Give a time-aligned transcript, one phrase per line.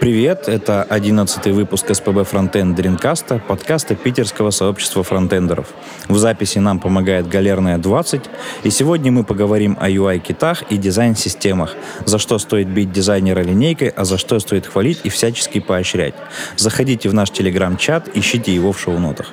[0.00, 5.74] Привет, это одиннадцатый выпуск СПБ Фронтенд Дринкаста, подкаста питерского сообщества фронтендеров.
[6.06, 8.22] В записи нам помогает Галерная 20,
[8.62, 11.74] и сегодня мы поговорим о UI-китах и дизайн-системах,
[12.06, 16.14] за что стоит бить дизайнера линейкой, а за что стоит хвалить и всячески поощрять.
[16.56, 19.32] Заходите в наш телеграм-чат, ищите его в шоу-нотах.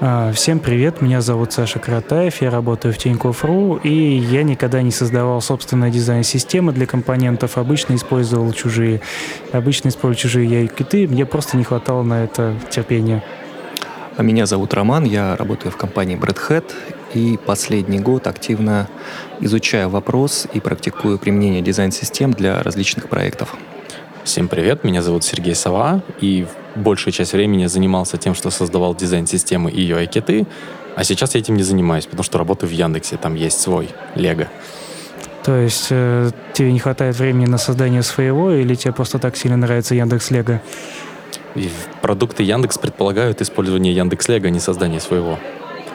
[0.00, 4.92] А, всем привет, меня зовут Саша Каратаев, я работаю в Тинькофф.ру, и я никогда не
[4.92, 9.00] создавал собственные дизайн-системы для компонентов, обычно использовал чужие.
[9.50, 13.24] Обычно использовал чужие я и киты, мне просто не хватало на это терпения.
[14.16, 16.72] А меня зовут Роман, я работаю в компании Bread Hat,
[17.14, 18.88] и последний год активно
[19.40, 23.56] изучаю вопрос и практикую применение дизайн-систем для различных проектов.
[24.28, 29.70] Всем привет, меня зовут Сергей Сова, и большую часть времени занимался тем, что создавал дизайн-системы
[29.70, 30.46] и UI-киты,
[30.96, 34.48] а сейчас я этим не занимаюсь, потому что работаю в Яндексе, там есть свой Лего.
[35.44, 39.56] То есть э, тебе не хватает времени на создание своего, или тебе просто так сильно
[39.56, 40.60] нравится Яндекс Лего?
[41.54, 41.70] И
[42.02, 45.38] продукты Яндекс предполагают использование Яндекс Лего, а не создание своего.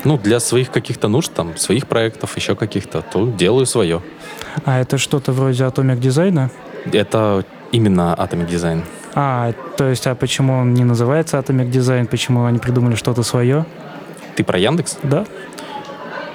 [0.05, 4.01] Ну, для своих каких-то нужд, там, своих проектов, еще каких-то, то делаю свое.
[4.65, 6.49] А это что-то вроде Atomic дизайна?
[6.91, 8.83] Это Именно Atomic Design.
[9.15, 12.05] А, то есть, а почему он не называется Atomic Design?
[12.07, 13.65] Почему они придумали что-то свое?
[14.35, 14.99] Ты про Яндекс?
[15.01, 15.25] Да.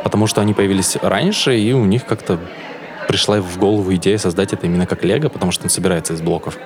[0.03, 2.41] Потому что они появились раньше, и у них как-то
[3.06, 6.59] пришла в голову идея создать это именно как Лего, потому что он собирается из блоков.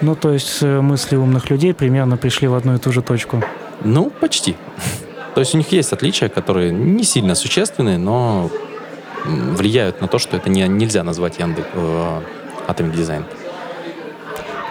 [0.00, 3.42] Ну, то есть э, мысли умных людей примерно пришли в одну и ту же точку.
[3.84, 4.56] Ну, почти.
[5.34, 8.50] То есть у них есть отличия, которые не сильно существенные, но
[9.24, 12.20] влияют на то, что это не, нельзя назвать Яндекс э,
[12.68, 13.24] Atomic Design.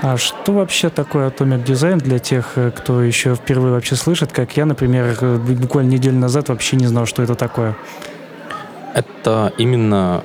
[0.02, 4.57] А что вообще такое Atomic Design для тех, э, кто еще впервые вообще слышит, как
[4.57, 7.75] я, например, э, буквально неделю назад вообще не знал, что это такое?
[8.95, 10.23] Это именно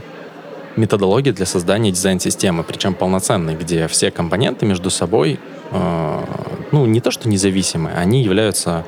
[0.77, 5.39] методология для создания дизайн-системы, причем полноценной, где все компоненты между собой,
[5.71, 6.25] э,
[6.73, 8.87] ну, не то что независимые, они являются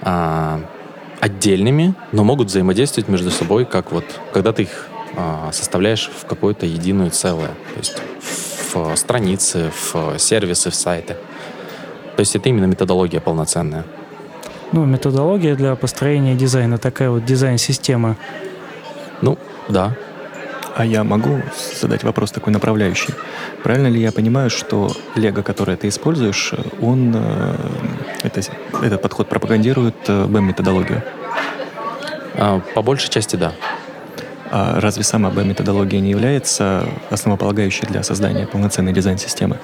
[0.00, 0.58] э,
[1.20, 6.64] отдельными, но могут взаимодействовать между собой, как вот, когда ты их э, составляешь в какое-то
[6.64, 7.50] единое целое.
[7.74, 8.02] То есть
[8.74, 11.16] в страницы, в сервисы, в сайты.
[12.16, 13.84] То есть это именно методология полноценная.
[14.72, 18.16] Ну, методология для построения дизайна, такая вот дизайн-система.
[19.20, 19.38] Ну,
[19.68, 19.96] да.
[20.76, 21.42] А я могу
[21.80, 23.14] задать вопрос такой направляющий?
[23.62, 27.54] Правильно ли я понимаю, что Лего, которое ты используешь, он э,
[28.22, 28.40] это,
[28.80, 31.02] этот подход пропагандирует BEM-методологию?
[32.34, 33.52] А, по большей части, да.
[34.50, 39.58] А разве сама B-методология не является основополагающей для создания полноценной дизайн-системы?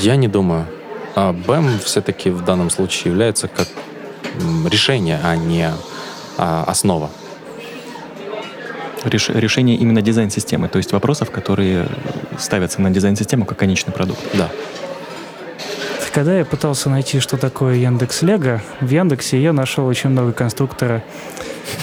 [0.00, 0.66] Я не думаю.
[1.14, 3.68] А BEM все-таки в данном случае является как
[4.70, 5.68] решение, а не
[6.38, 7.10] а, основа.
[9.04, 11.88] Реш, решение именно дизайн-системы, то есть вопросов, которые
[12.38, 14.20] ставятся на дизайн-систему как конечный продукт.
[14.34, 14.48] Да.
[16.14, 21.02] Когда я пытался найти, что такое Яндекс Лего, в Яндексе я нашел очень много конструктора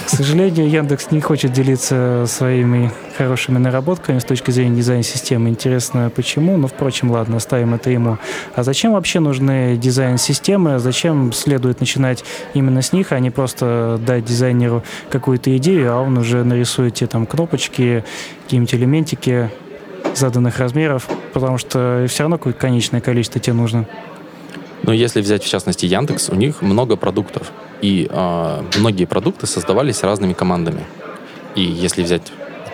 [0.06, 5.48] к сожалению, Яндекс не хочет делиться своими хорошими наработками с точки зрения дизайн-системы.
[5.48, 6.56] Интересно, почему?
[6.56, 8.18] Ну, впрочем, ладно, оставим это ему.
[8.54, 10.78] А зачем вообще нужны дизайн-системы?
[10.78, 12.24] Зачем следует начинать
[12.54, 17.06] именно с них, а не просто дать дизайнеру какую-то идею, а он уже нарисует те
[17.06, 18.04] там кнопочки,
[18.44, 19.50] какие-нибудь элементики
[20.14, 23.86] заданных размеров, потому что все равно конечное количество тебе нужно.
[24.82, 27.52] Но если взять в частности Яндекс, у них много продуктов.
[27.82, 30.84] И э, многие продукты создавались разными командами.
[31.54, 32.32] И если взять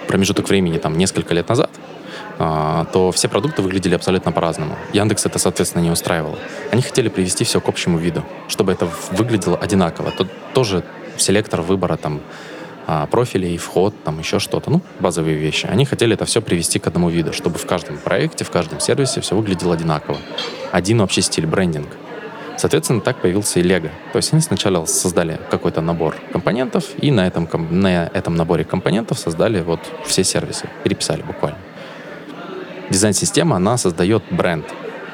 [0.09, 1.71] промежуток времени, там, несколько лет назад,
[2.39, 4.77] э, то все продукты выглядели абсолютно по-разному.
[4.93, 6.39] Яндекс это, соответственно, не устраивало.
[6.73, 10.11] Они хотели привести все к общему виду, чтобы это выглядело одинаково.
[10.11, 10.85] Тут тоже
[11.17, 12.21] селектор выбора там
[12.89, 15.67] а, профилей, вход, там еще что-то, ну, базовые вещи.
[15.67, 19.21] Они хотели это все привести к одному виду, чтобы в каждом проекте, в каждом сервисе
[19.21, 20.19] все выглядело одинаково.
[20.71, 21.89] Один общий стиль, брендинг.
[22.57, 23.91] Соответственно, так появился и Lego.
[24.13, 29.19] То есть они сначала создали какой-то набор компонентов, и на этом, на этом наборе компонентов
[29.19, 31.59] создали вот все сервисы, переписали буквально.
[32.89, 34.65] Дизайн-система, она создает бренд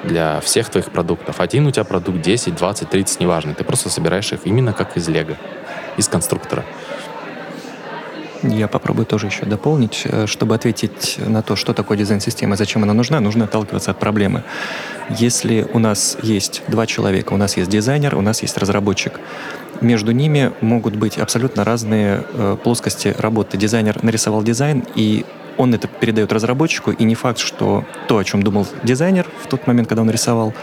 [0.04, 1.40] для всех твоих продуктов.
[1.40, 3.54] Один у тебя продукт 10, 20, 30, неважно.
[3.54, 5.36] Ты просто собираешь их именно как из Лего,
[5.96, 6.64] из конструктора.
[8.42, 10.02] Я попробую тоже еще дополнить.
[10.04, 14.42] Э, чтобы ответить на то, что такое дизайн-система, зачем она нужна, нужно отталкиваться от проблемы.
[15.10, 19.20] Если у нас есть два человека, у нас есть дизайнер, у нас есть разработчик,
[19.80, 23.56] между ними могут быть абсолютно разные э, плоскости работы.
[23.56, 25.24] Дизайнер нарисовал дизайн, и
[25.56, 29.66] он это передает разработчику, и не факт, что то, о чем думал дизайнер в тот
[29.66, 30.54] момент, когда он рисовал,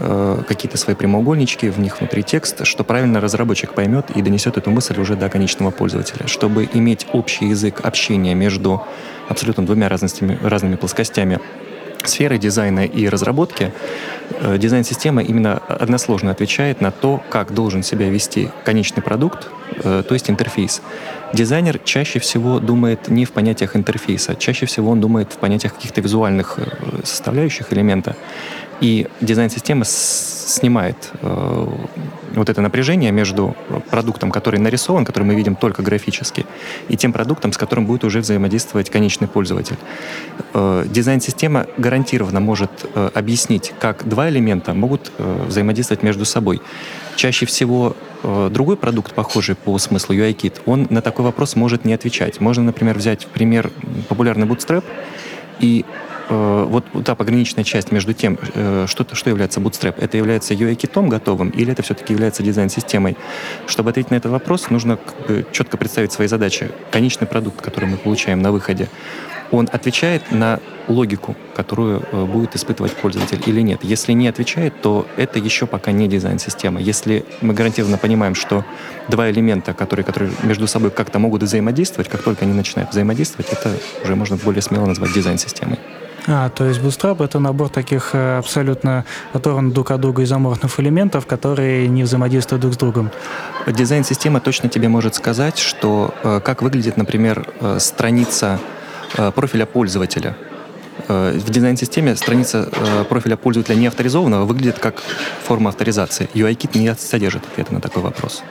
[0.00, 4.70] Э, какие-то свои прямоугольнички, в них внутри текст, что правильно разработчик поймет и донесет эту
[4.70, 6.26] мысль уже до конечного пользователя.
[6.28, 8.82] Чтобы иметь общий язык общения между
[9.28, 11.40] абсолютно двумя разными, разными плоскостями
[12.04, 13.72] сферы дизайна и разработки
[14.40, 19.48] э, дизайн-система именно односложно отвечает на то, как должен себя вести конечный продукт,
[19.82, 20.80] э, то есть интерфейс.
[21.32, 26.00] Дизайнер чаще всего думает не в понятиях интерфейса, чаще всего он думает в понятиях каких-то
[26.00, 26.58] визуальных
[27.02, 28.16] составляющих элемента.
[28.80, 31.66] И дизайн-система снимает э,
[32.34, 33.56] вот это напряжение между
[33.90, 36.46] продуктом, который нарисован, который мы видим только графически,
[36.88, 39.76] и тем продуктом, с которым будет уже взаимодействовать конечный пользователь.
[40.54, 46.60] Э, дизайн-система гарантированно может э, объяснить, как два элемента могут э, взаимодействовать между собой.
[47.16, 51.94] Чаще всего э, другой продукт, похожий по смыслу UIKit, он на такой вопрос может не
[51.94, 52.40] отвечать.
[52.40, 53.70] Можно, например, взять пример
[54.08, 54.84] популярный Bootstrap
[55.58, 55.84] и
[56.28, 61.08] Э, вот та пограничная часть между тем, э, что, что является Bootstrap, это является UI-китом
[61.08, 63.16] готовым или это все-таки является дизайн-системой?
[63.66, 64.98] Чтобы ответить на этот вопрос, нужно
[65.52, 66.70] четко представить свои задачи.
[66.90, 68.88] Конечный продукт, который мы получаем на выходе,
[69.50, 73.80] он отвечает на логику, которую э, будет испытывать пользователь или нет.
[73.82, 76.80] Если не отвечает, то это еще пока не дизайн-система.
[76.80, 78.64] Если мы гарантированно понимаем, что
[79.08, 83.74] два элемента, которые, которые между собой как-то могут взаимодействовать, как только они начинают взаимодействовать, это
[84.02, 85.78] уже можно более смело назвать дизайн-системой.
[86.30, 91.26] А, то есть Bootstrap— это набор таких э, абсолютно оторванных друг от друга изоморфных элементов,
[91.26, 93.10] которые не взаимодействуют друг с другом.
[93.66, 98.60] Дизайн-система точно тебе может сказать, что э, как выглядит, например, э, страница
[99.34, 100.36] профиля пользователя.
[101.08, 102.68] В дизайн-системе страница
[103.08, 105.02] профиля пользователя не авторизованного выглядит как
[105.44, 106.28] форма авторизации.
[106.34, 108.42] UIKit не содержит ответа на такой вопрос.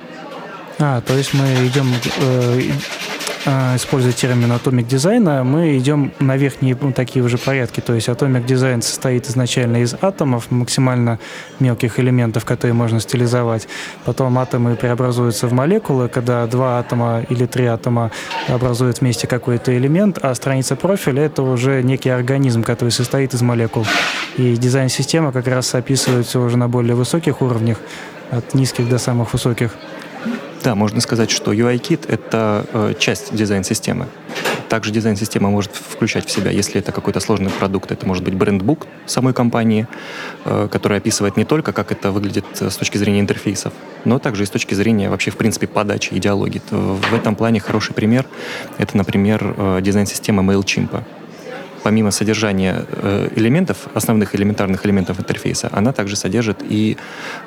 [0.79, 1.87] А, то есть мы идем
[3.49, 7.79] а, используя термин Atomic Design, мы идем на верхние ну, такие уже порядки.
[7.79, 11.17] То есть Atomic Design состоит изначально из атомов, максимально
[11.59, 13.69] мелких элементов, которые можно стилизовать.
[14.03, 18.11] Потом атомы преобразуются в молекулы, когда два атома или три атома
[18.49, 23.85] образуют вместе какой-то элемент, а страница профиля— это уже некий организм, который состоит из молекул.
[24.35, 27.77] И дизайн-система как раз описывается уже на более высоких уровнях,
[28.29, 29.71] от низких до самых высоких.
[30.67, 34.07] Да, можно сказать, что UI-кит— это э, часть дизайн-системы.
[34.67, 38.85] Также дизайн-система может включать в себя, если это какой-то сложный продукт, это может быть брендбук
[39.05, 39.87] самой компании,
[40.43, 43.71] э, который описывает не только, как это выглядит с точки зрения интерфейсов,
[44.03, 46.61] но также и с точки зрения вообще, в принципе, подачи, идеологии.
[46.69, 48.25] В этом плане хороший пример—
[48.77, 51.01] это, например, э, дизайн-система MailChimp
[51.87, 56.97] помимо содержания э, элементов, основных элементарных элементов интерфейса, она также содержит и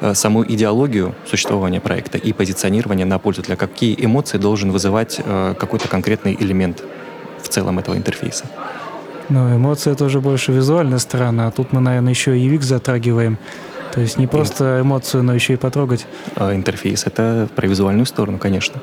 [0.01, 5.89] э, саму идеологию существования проекта и позиционирование на пользователя, какие эмоции должен вызывать э, какой-то
[5.89, 6.83] конкретный элемент
[7.43, 8.47] в целом этого интерфейса.
[9.29, 13.37] Ну, эмоции это уже больше визуальная сторона, а тут мы, наверное, еще и UX затрагиваем.
[13.93, 16.07] То есть не просто эмоцию, но еще и потрогать.
[16.37, 18.81] А интерфейс— это про визуальную сторону, конечно.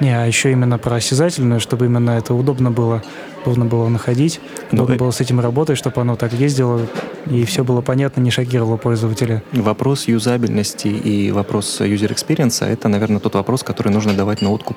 [0.00, 3.02] Не, а еще именно про осязательную, чтобы именно это удобно было
[3.44, 4.40] удобно было находить,
[4.70, 6.80] ну, удобно было с этим работать, чтобы оно так ездило,
[7.26, 9.42] и все было понятно, не шокировало пользователя.
[9.52, 14.76] Вопрос юзабельности и вопрос user experience— это, наверное, тот вопрос, который нужно давать на откуп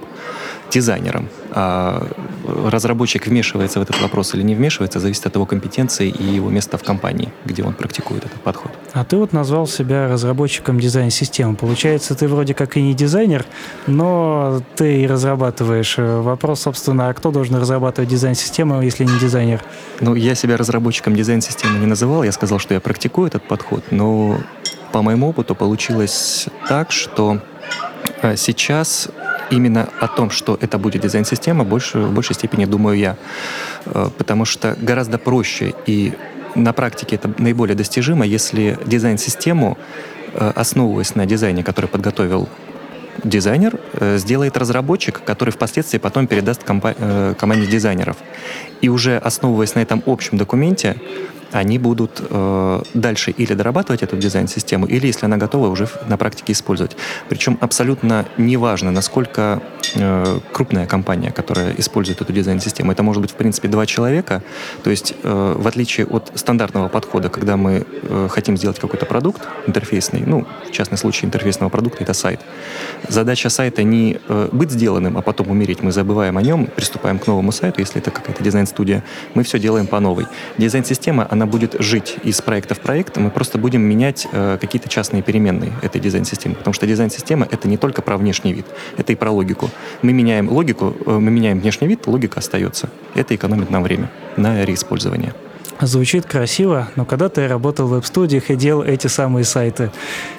[0.72, 1.30] дизайнерам.
[1.52, 2.08] А
[2.66, 6.78] разработчик вмешивается в этот вопрос или не вмешивается, зависит от его компетенции и его места
[6.78, 8.72] в компании, где он практикует этот подход.
[8.94, 11.56] А ты вот назвал себя разработчиком дизайн-системы.
[11.56, 13.46] Получается, ты вроде как и не дизайнер,
[13.88, 15.96] но ты и разрабатываешь.
[15.98, 19.64] Вопрос, собственно, а кто должен разрабатывать дизайн-систему, если не дизайнер?
[20.00, 22.24] Ну, я себя разработчиком дизайн-системы не называл.
[22.24, 24.40] Я сказал, что я практикую этот подход, но
[24.92, 27.42] по моему опыту получилось так, что
[28.22, 29.10] а, сейчас
[29.52, 33.18] именно о том, что это будет дизайн-система, больше, в большей степени думаю я.
[33.86, 36.14] Э, потому что гораздо проще и
[36.56, 39.78] на практике это наиболее достижимо, если дизайн-систему,
[40.34, 42.48] э, основываясь на дизайне, который подготовил
[43.26, 48.18] дизайнер, э, сделает разработчик, который впоследствии потом передаст команде дизайнеров.
[48.82, 50.96] И уже основываясь на этом общем документе,
[51.56, 56.54] они будут э, дальше или дорабатывать эту дизайн-систему, или, если она готова, уже на практике
[56.54, 56.98] использовать.
[57.30, 59.62] Причем абсолютно неважно, насколько
[59.96, 62.92] э, крупная компания, которая использует эту дизайн-систему.
[62.92, 64.44] Это может быть, в принципе, два человека.
[64.84, 69.42] То есть, э, в отличие от стандартного подхода, когда мы э, хотим сделать какой-то продукт
[69.68, 72.42] интерфейсный, ну, в частном случае интерфейсного продукта это сайт.
[73.08, 75.82] Задача сайта не э, быть сделанным, а потом умереть.
[75.82, 79.04] Мы забываем о нем, приступаем к новому сайту, если это какая-то дизайн-студия.
[79.34, 80.26] Мы все делаем по новой.
[80.58, 85.24] Дизайн-система, она будет жить из проекта в проект, мы просто будем менять э, какие-то частные
[85.24, 86.56] переменные этой дизайн-системы.
[86.56, 88.66] Потому что дизайн-система— это не только про внешний вид,
[88.98, 89.70] это и про логику.
[90.02, 92.90] Мы меняем логику, э, мы меняем внешний вид, логика остается.
[93.14, 95.34] Это экономит нам время на реиспользование.
[95.82, 99.92] Звучит красиво, но когда-то я работал в веб-студиях и делал эти самые сайты.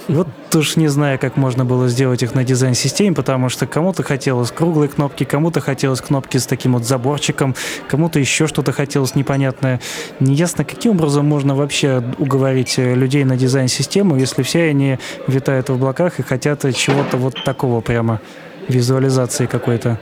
[0.09, 4.03] И вот уж не знаю, как можно было сделать их на дизайн-системе, потому что кому-то
[4.03, 7.55] хотелось круглые кнопки, кому-то хотелось кнопки с таким вот заборчиком,
[7.87, 9.81] кому-то еще что-то хотелось непонятное.
[10.21, 15.75] Неясно, каким образом можно вообще уговорить э, людей на дизайн-систему, если все они витают в
[15.75, 18.23] облаках и хотят чего-то вот такого прямо,
[18.69, 19.99] визуализации какой-то.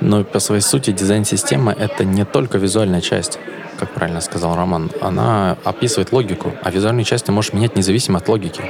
[0.00, 3.38] Но по своей сути дизайн-система— это не только визуальная часть
[3.76, 8.28] как правильно сказал Роман, она описывает логику, а визуальную часть ты можешь менять независимо от
[8.28, 8.62] логики.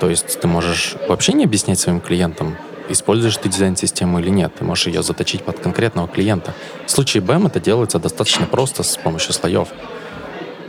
[0.00, 2.56] То есть ты можешь вообще не объяснять своим клиентам,
[2.88, 4.52] используешь ты дизайн-систему или нет.
[4.56, 6.54] Ты можешь ее заточить под конкретного клиента.
[6.86, 9.68] В случае BEM это делается достаточно просто с помощью слоев.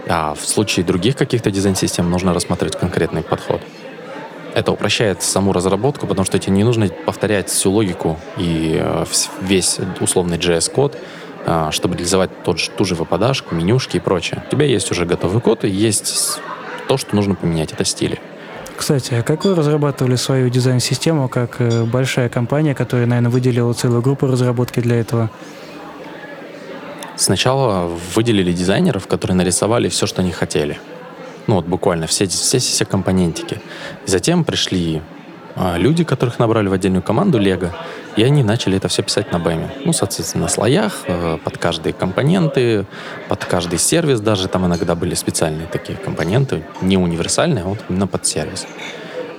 [0.08, 3.62] А в случае других каких-то дизайн-систем нужно рассматривать конкретный подход.
[4.54, 9.06] Это упрощает саму разработку, потому что тебе не нужно повторять всю логику и э,
[9.42, 10.98] весь условный JS-код,
[11.46, 14.44] а, чтобы реализовать тот же, ту же выпадашку, менюшки и прочее.
[14.48, 16.40] У тебя есть уже готовый код и есть
[16.88, 18.20] то, что нужно поменять, это стили.
[18.76, 24.02] Кстати, а как вы разрабатывали свою дизайн-систему как э, большая компания, которая, наверное, выделила целую
[24.02, 25.30] группу разработки для этого?
[27.16, 30.80] Сначала выделили дизайнеров, которые нарисовали все, что они хотели.
[31.50, 33.60] Ну вот буквально все, все, все компонентики.
[34.06, 35.02] И затем пришли
[35.56, 37.76] а, люди, которых набрали в отдельную команду Лего,
[38.16, 39.72] и они начали это все писать на бэме.
[39.84, 42.86] Ну, соответственно, на слоях, э, под каждые компоненты,
[43.30, 44.48] под каждый сервис даже.
[44.48, 48.68] Там иногда были специальные такие компоненты, не универсальные, а вот именно под сервис.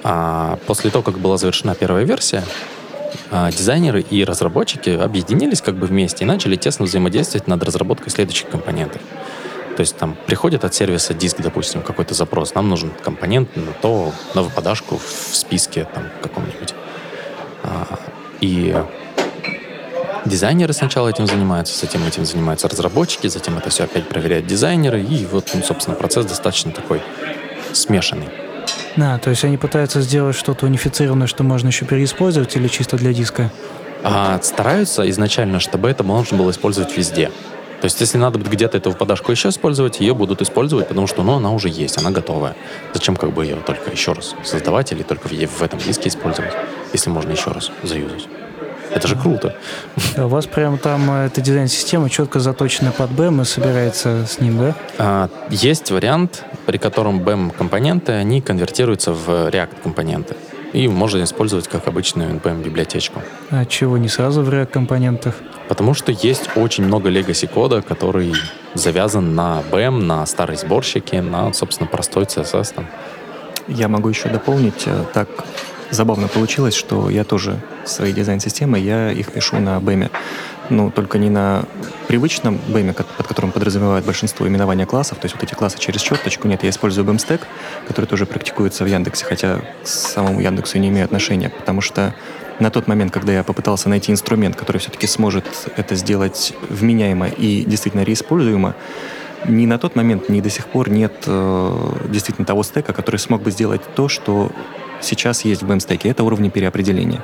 [0.02, 2.42] А после того, как была завершена первая версия,
[3.30, 8.48] а, дизайнеры и разработчики объединились как бы вместе и начали тесно взаимодействовать над разработкой следующих
[8.48, 9.00] компонентов.
[9.76, 14.12] То есть там приходит от сервиса диск, допустим, какой-то запрос, нам нужен компонент на то,
[14.34, 16.74] на выпадашку в списке там каком-нибудь.
[17.62, 17.98] А,
[18.40, 18.76] и
[20.24, 25.26] дизайнеры сначала этим занимаются, затем этим занимаются разработчики, затем это все опять проверяют дизайнеры, и
[25.26, 27.00] вот, ну, собственно, процесс достаточно такой
[27.72, 28.28] смешанный.
[28.96, 33.12] Да, то есть они пытаются сделать что-то унифицированное, что можно еще переиспользовать или чисто для
[33.12, 33.50] диска?
[34.02, 37.30] А, стараются изначально, чтобы это можно было использовать везде.
[37.80, 41.22] То есть, если надо будет где-то эту подашку еще использовать, ее будут использовать, потому что
[41.22, 42.54] ну, она уже есть, она готовая.
[42.92, 46.52] Зачем как бы ее только еще раз создавать или только в, в этом диске использовать,
[46.92, 48.28] если можно еще раз заюзать?
[48.92, 49.54] Это же круто.
[50.16, 54.58] У вас прямо там э, эта дизайн-система четко заточена под BEM и собирается с ним,
[54.58, 54.74] да?
[54.98, 60.36] А, есть вариант, при котором BEM-компоненты, они конвертируются в React-компоненты.
[60.72, 63.22] И можно использовать как обычную NPM-библиотечку.
[63.50, 65.34] А чего не сразу в React-компонентах?
[65.68, 68.34] Потому что есть очень много legacy кода, который
[68.74, 72.74] завязан на BEM, на старые сборщики, на, собственно, простой CSS.
[72.74, 72.86] Там.
[73.68, 74.84] Я могу еще дополнить.
[74.86, 75.28] Э, так
[75.90, 80.10] забавно получилось, что я тоже свои дизайн-системы, я их пишу на BEM
[80.70, 81.64] ну, только не на
[82.06, 86.48] привычном BEM, под которым подразумевают большинство именования классов, то есть вот эти классы через черточку.
[86.48, 87.46] Нет, я использую BEM-стек,
[87.86, 92.14] который тоже практикуется в Яндексе, хотя к самому Яндексу не имею отношения, потому что
[92.60, 95.44] на тот момент, когда я попытался найти инструмент, который все-таки сможет
[95.76, 98.74] это сделать вменяемо и действительно реиспользуемо,
[99.48, 103.40] ни на тот момент, ни до сих пор нет э, действительно того стека, который смог
[103.42, 104.52] бы сделать то, что
[105.00, 107.22] сейчас есть в BEM-стеке, это уровни переопределения.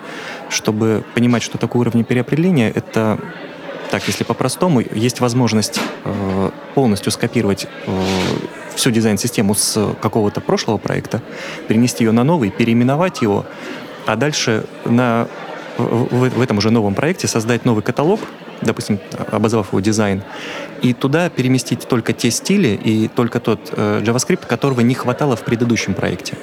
[0.48, 3.18] Чтобы понимать, что такое уровни переопределения, это
[3.90, 8.02] так, если по-простому, есть возможность э, полностью скопировать э,
[8.74, 11.22] всю дизайн-систему с какого-то прошлого проекта,
[11.68, 13.46] перенести ее на новый, переименовать его,
[14.06, 15.28] а дальше на,
[15.78, 18.20] в, в этом уже новом проекте создать новый каталог,
[18.60, 18.98] допустим,
[19.30, 20.22] обозвав его дизайн,
[20.82, 25.42] и туда переместить только те стили и только тот э, JavaScript, которого не хватало в
[25.42, 26.36] предыдущем проекте.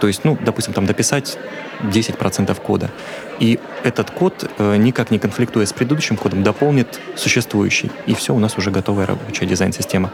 [0.00, 1.38] То есть, ну, допустим, там дописать
[1.82, 2.90] 10% кода.
[3.38, 7.90] И этот код, э, никак не конфликтуя с предыдущим кодом, дополнит существующий.
[8.06, 10.10] И все, у нас уже готовая рабочая дизайн-система.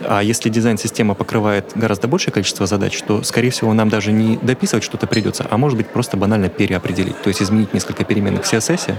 [0.00, 4.84] А если дизайн-система покрывает гораздо большее количество задач, то, скорее всего, нам даже не дописывать
[4.84, 7.20] что-то придется, а может быть просто банально переопределить.
[7.22, 8.94] То есть изменить несколько переменных в CSS,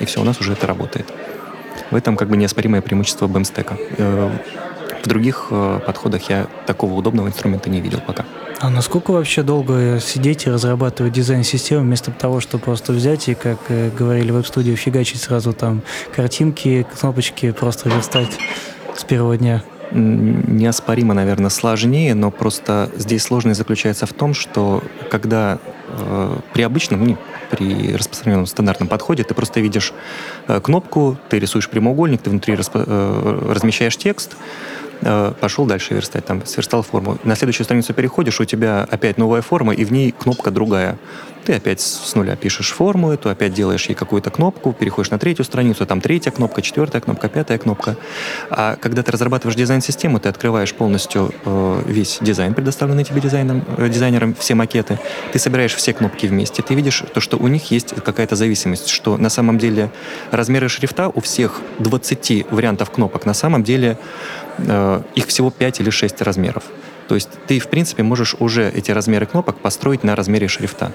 [0.00, 1.06] и все, у нас уже это работает.
[1.90, 3.76] В этом как бы неоспоримое преимущество BEM-стека.
[5.06, 8.24] В других э, подходах я такого удобного инструмента не видел пока.
[8.58, 13.58] А насколько вообще долго сидеть и разрабатывать дизайн-систему вместо того, чтобы просто взять и, как
[13.68, 15.82] э, говорили в веб-студии, фигачить сразу там
[16.12, 18.36] картинки, кнопочки, просто верстать
[18.96, 19.62] с первого дня?
[19.92, 27.04] Неоспоримо, наверное, сложнее, но просто здесь сложность заключается в том, что когда э, при обычном,
[27.04, 27.18] ну,
[27.52, 29.92] при распространенном стандартном подходе ты просто видишь
[30.48, 34.36] э, кнопку, ты рисуешь прямоугольник, ты внутри расп- э, размещаешь текст,
[35.40, 37.18] пошел дальше верстать, там, сверстал форму.
[37.24, 40.98] На следующую страницу переходишь, у тебя опять новая форма, и в ней кнопка другая.
[41.46, 45.44] Ты опять с нуля пишешь форму эту, опять делаешь ей какую-то кнопку, переходишь на третью
[45.44, 47.96] страницу, там третья кнопка, четвертая кнопка, пятая кнопка.
[48.50, 53.88] А когда ты разрабатываешь дизайн-систему, ты открываешь полностью э, весь дизайн, предоставленный тебе дизайном, э,
[53.88, 54.98] дизайнером, все макеты,
[55.32, 59.16] ты собираешь все кнопки вместе, ты видишь то, что у них есть какая-то зависимость, что
[59.16, 59.92] на самом деле
[60.32, 63.98] размеры шрифта у всех 20 вариантов кнопок, на самом деле
[64.58, 66.64] э, их всего 5 или 6 размеров.
[67.06, 70.90] То есть ты, в принципе, можешь уже эти размеры кнопок построить на размере шрифта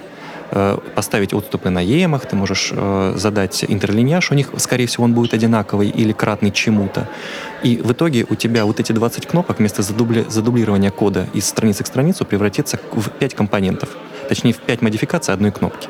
[0.94, 5.34] поставить отступы на емах, ты можешь э, задать интерлиньяж, у них, скорее всего, он будет
[5.34, 7.08] одинаковый или кратный чему-то.
[7.62, 11.84] И в итоге у тебя вот эти 20 кнопок вместо задубли, задублирования кода из страницы
[11.84, 13.90] к страницу превратится в 5 компонентов.
[14.28, 15.88] Точнее, в 5 модификаций одной кнопки.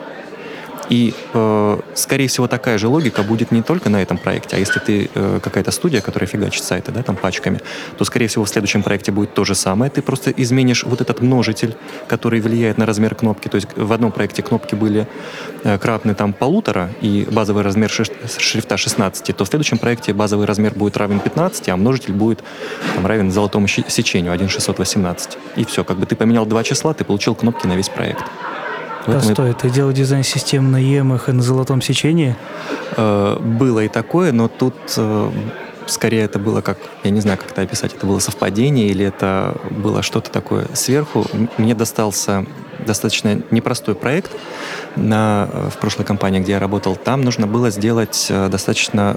[0.92, 4.78] И, э, скорее всего, такая же логика будет не только на этом проекте, а если
[4.78, 7.60] ты э, какая-то студия, которая фигачит сайты, да, там пачками,
[7.96, 9.90] то, скорее всего, в следующем проекте будет то же самое.
[9.90, 11.76] Ты просто изменишь вот этот множитель,
[12.08, 13.48] который влияет на размер кнопки.
[13.48, 15.06] То есть в одном проекте кнопки были
[15.64, 20.74] э, кратны там полутора и базовый размер шрифта 16, то в следующем проекте базовый размер
[20.74, 22.44] будет равен 15, а множитель будет
[22.94, 25.38] там, равен золотому сечению 1,618.
[25.56, 28.26] И все, как бы ты поменял два числа, ты получил кнопки на весь проект.
[29.06, 29.60] Постой, это...
[29.60, 32.36] ты делал дизайн систем на емах и на золотом сечении?
[32.96, 35.30] Э, было и такое, но тут э,
[35.86, 39.56] скорее это было как, я не знаю, как это описать, это было совпадение или это
[39.70, 41.26] было что-то такое сверху.
[41.58, 42.46] Мне достался
[42.86, 44.32] достаточно непростой проект
[44.96, 46.96] на, э, в прошлой компании, где я работал.
[46.96, 49.16] Там нужно было сделать достаточно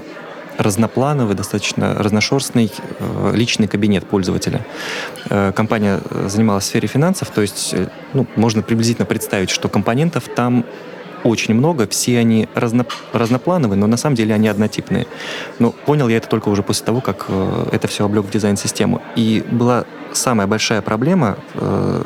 [0.58, 4.64] разноплановый, достаточно разношерстный э, личный кабинет пользователя.
[5.30, 10.24] Э, компания занималась в сфере финансов, то есть э, ну, можно приблизительно представить, что компонентов
[10.34, 10.64] там
[11.24, 15.06] очень много, все они разно, разноплановые, но на самом деле они однотипные.
[15.58, 17.26] Но понял я это только уже после того, как
[17.72, 19.02] это все облег в дизайн-систему.
[19.16, 21.36] И была самая большая проблема,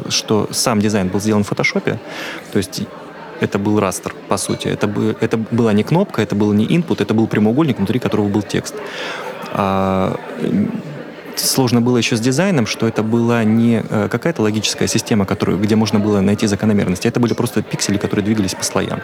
[0.09, 1.99] что сам дизайн был сделан в фотошопе,
[2.53, 2.83] то есть
[3.41, 4.69] это был растер, по сути.
[4.69, 8.29] Это, бы, это была не кнопка, это был не input, это был прямоугольник, внутри которого
[8.29, 8.75] был текст.
[9.53, 10.17] А,
[11.37, 15.77] сложно было еще с дизайном, что это была не э, какая-то логическая система, которую, где
[15.77, 19.01] можно было найти закономерности, это были просто пиксели, которые двигались по слоям.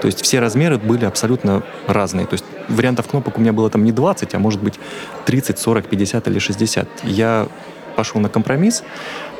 [0.00, 2.26] То есть все размеры были абсолютно разные.
[2.26, 4.74] То есть вариантов кнопок у меня было там не 20, а может быть
[5.26, 6.88] 30, 40, 50 или 60.
[7.04, 7.48] Я
[7.96, 8.82] пошел на компромисс,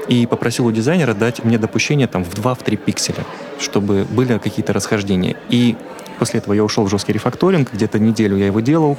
[0.08, 3.24] и попросил у дизайнера дать мне допущение там в 2-3 пикселя,
[3.58, 5.36] чтобы были какие-то расхождения.
[5.48, 5.76] И
[6.18, 8.98] после этого я ушел в жесткий рефакторинг, где-то неделю я его делал,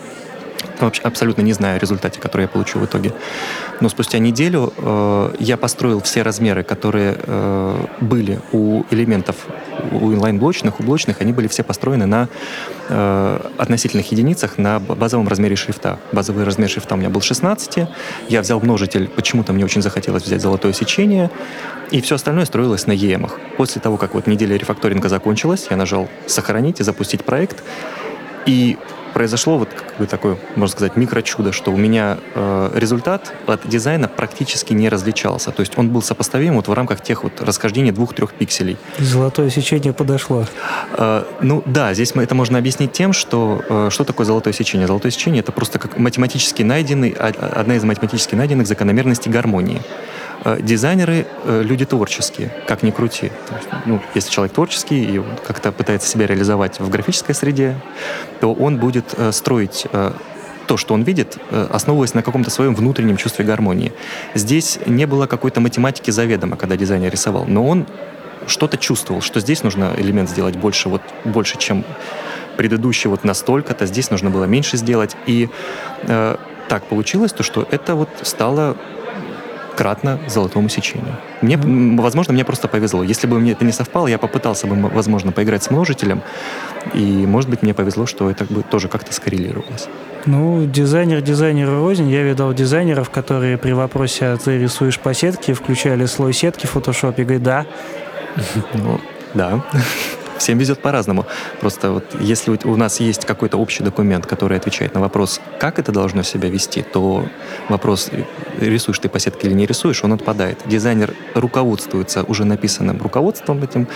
[0.80, 3.14] вообще абсолютно не знаю о результате, который я получу в итоге.
[3.82, 9.36] Но спустя неделю э, я построил все размеры, которые э, были у элементов,
[9.92, 12.30] у инлайн-блочных, у блочных, они были все построены на
[12.90, 16.00] э, относительных единицах на базовом размере шрифта.
[16.12, 17.88] Базовый размер шрифта у меня был 16,
[18.30, 21.30] я взял множитель, почему-то мне очень захотелось взять золотое сечение,
[21.92, 23.30] и все остальное строилось на EM.
[23.58, 27.64] После того, как вот неделя рефакторинга закончилась, я нажал «Сохранить» и «Запустить проект»,
[28.46, 28.78] и
[29.14, 34.08] произошло вот как бы такое, можно сказать, микрочудо, что у меня э, результат от дизайна
[34.08, 35.52] практически не различался.
[35.52, 38.78] То есть он был сопоставим вот в рамках тех вот расхождений двух-трех пикселей.
[39.00, 40.46] Золотое сечение подошло.
[40.98, 44.88] Э, ну да, здесь мы это можно объяснить тем, что э, что такое золотое сечение.
[44.88, 49.82] Золотое сечение это просто как математически найденный, а, одна из математически найденных закономерностей гармонии.
[50.46, 53.32] Э, дизайнеры э, люди творческие, как ни крути.
[53.52, 57.78] Есть, ну, если человек творческий и как-то пытается себя реализовать в графической среде,
[58.44, 59.88] то он будет э, строить
[60.68, 61.38] то, что он видит,
[61.70, 63.94] основываясь на каком-то своем внутреннем чувстве гармонии.
[64.34, 67.86] Здесь не было какой-то математики заведомо, когда дизайнер рисовал, но он
[68.48, 71.86] что-то чувствовал, что здесь нужно элемент сделать больше, вот, больше, чем
[72.58, 75.16] предыдущий вот настолько-то, здесь нужно было меньше сделать.
[75.26, 75.50] И
[76.02, 76.36] э,
[76.68, 78.76] так получилось, то, что это вот стало
[79.76, 81.18] кратно золотому сечению.
[81.42, 83.04] Мне, возможно, мне просто повезло.
[83.04, 86.22] Если бы мне это не совпало, я попытался бы, возможно, поиграть с множителем,
[86.94, 89.88] и, может быть, мне повезло, что это бы тоже как-то скоррелировалось.
[90.26, 92.10] Ну, дизайнер дизайнеру рознь.
[92.10, 96.72] Я видал дизайнеров, которые при вопросе, а ты рисуешь по сетке, включали слой сетки в
[96.72, 97.66] фотошопе, и говорят, да.
[98.74, 99.00] Ну,
[99.34, 99.64] да.
[100.44, 101.26] Всем везет по-разному.
[101.62, 105.94] Просто вот если у нас есть какой-то общий документ, который отвечает на вопрос, как это
[105.94, 107.26] должно себя вести, то
[107.70, 108.10] вопрос,
[108.60, 110.60] рисуешь ты по сетке или не рисуешь, он отпадает.
[110.66, 113.88] Дизайнер руководствуется уже написанным руководством этим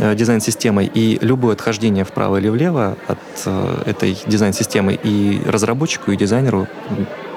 [0.00, 6.16] э, дизайн-системой, и любое отхождение вправо или влево от э, этой дизайн-системы и разработчику, и
[6.16, 6.66] дизайнеру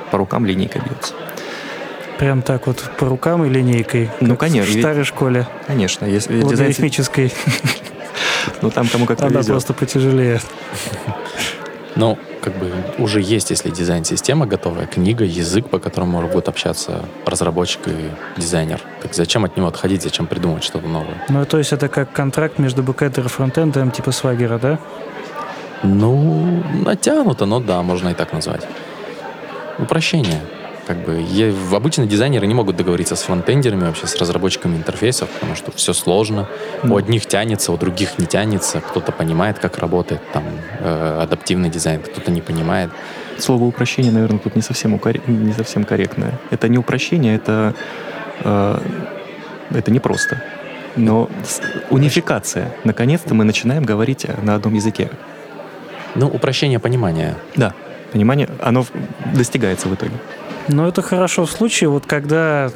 [0.10, 1.14] по рукам линейкой бьется.
[2.18, 4.10] Прям так вот по рукам и линейкой.
[4.22, 4.76] Ну, конечно.
[4.76, 5.48] В старой школе.
[5.68, 6.06] Конечно.
[6.06, 6.74] Если дизайн...
[8.62, 10.40] Ну, там кому как Она просто потяжелее.
[11.96, 17.88] Ну, как бы уже есть, если дизайн-система готовая, книга, язык, по которому будут общаться разработчик
[17.88, 18.82] и дизайнер.
[19.02, 21.24] Так зачем от него отходить, зачем придумывать что-то новое?
[21.30, 24.80] Ну, то есть это как контракт между бэкэндом и фронтендом типа Swagger, да?
[25.84, 28.68] Ну, натянуто, но да, можно и так назвать.
[29.80, 30.42] Упрощение.
[30.88, 35.56] Как бы я, обычно дизайнеры не могут договориться с фронтендерами, вообще с разработчиками интерфейсов, потому
[35.56, 36.48] что все сложно.
[36.84, 36.94] Mm.
[36.94, 38.82] У одних тянется, у других не тянется.
[38.82, 40.44] Кто-то понимает, как работает там
[40.80, 42.92] э, адаптивный дизайн, кто-то не понимает.
[43.40, 45.16] Слово упрощение, наверное, тут не совсем, укор...
[45.28, 46.40] не совсем корректное.
[46.52, 47.74] Это не упрощение, это,
[48.44, 48.80] э,
[49.72, 50.44] это не просто.
[50.96, 51.30] Но
[51.90, 52.76] унификация.
[52.84, 55.10] Наконец-то мы начинаем говорить на одном языке.
[56.14, 57.36] Ну, упрощение понимания.
[57.56, 57.74] Да,
[58.14, 58.86] понимание, оно
[59.34, 60.14] достигается в итоге.
[60.68, 62.72] Но это хорошо в случае, вот когда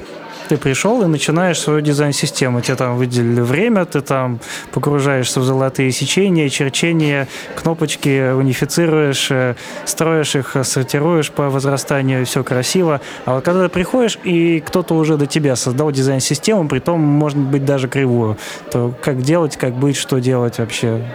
[0.50, 2.62] ты пришел и начинаешь свою дизайн-систему.
[2.62, 4.40] Тебе там выделили время, ты там
[4.72, 13.00] погружаешься в золотые сечения, черчения, кнопочки унифицируешь, э, строишь их, сортируешь по возрастанию, все красиво.
[13.26, 17.38] А вот когда ты приходишь, и кто-то уже до тебя создал дизайн-систему, при том, может
[17.38, 18.38] быть, даже кривую,
[18.72, 21.06] то как делать, как быть, что делать вообще,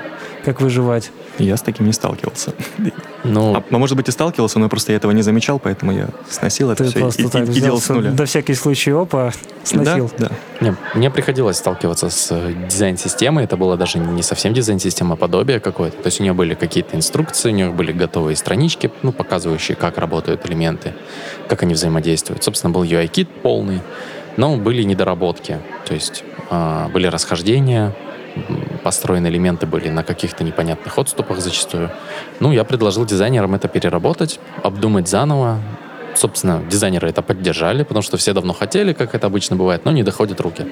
[0.45, 1.11] как выживать?
[1.39, 2.53] Я с таким не сталкивался.
[3.25, 6.09] Ну, а, а может быть и сталкивался, но просто я этого не замечал, поэтому я
[6.29, 8.11] сносил это все просто и, так и, и делал с нуля.
[8.11, 10.11] До всякий случай опа, сносил.
[10.19, 10.35] Да, да.
[10.61, 13.45] Не, мне приходилось сталкиваться с э, дизайн-системой.
[13.45, 15.97] Это было даже не совсем дизайн-система, а подобие какое-то.
[15.97, 19.97] То есть у нее были какие-то инструкции, у нее были готовые странички, ну, показывающие, как
[19.97, 20.93] работают элементы,
[21.49, 22.45] как они взаимодействуют.
[22.45, 23.81] Собственно, был UI-кит полный,
[24.37, 25.59] но были недоработки.
[25.87, 27.95] То есть э, были расхождения,
[28.85, 31.91] построены элементы были на каких-то непонятных отступах зачастую.
[32.39, 35.59] Ну, я предложил дизайнерам это переработать, обдумать заново.
[36.15, 40.03] Собственно, дизайнеры это поддержали, потому что все давно хотели, как это обычно бывает, но не
[40.03, 40.67] доходят руки.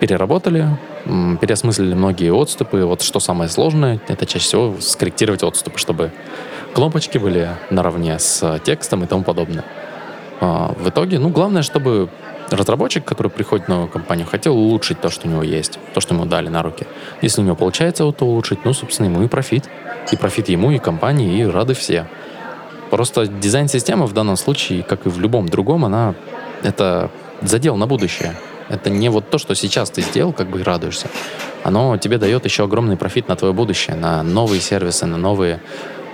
[0.00, 0.66] Переработали,
[1.40, 2.84] переосмыслили многие отступы.
[2.84, 6.10] Вот что самое сложное, это чаще всего скорректировать отступы, чтобы
[6.74, 9.64] кнопочки были наравне с текстом и тому подобное.
[10.40, 12.08] А, в итоге, ну, главное, чтобы
[12.50, 16.14] разработчик, который приходит в новую компанию, хотел улучшить то, что у него есть, то, что
[16.14, 16.86] ему дали на руки.
[17.22, 19.68] Если у него получается это улучшить, ну, собственно, ему и профит.
[20.12, 22.06] И профит ему, и компании, и рады все.
[22.90, 26.14] Просто дизайн-система в данном случае, как и в любом другом, она
[26.62, 27.10] это
[27.42, 28.34] задел на будущее.
[28.68, 31.08] Это не вот то, что сейчас ты сделал, как бы и радуешься.
[31.64, 35.60] Оно тебе дает еще огромный профит на твое будущее, на новые сервисы, на новые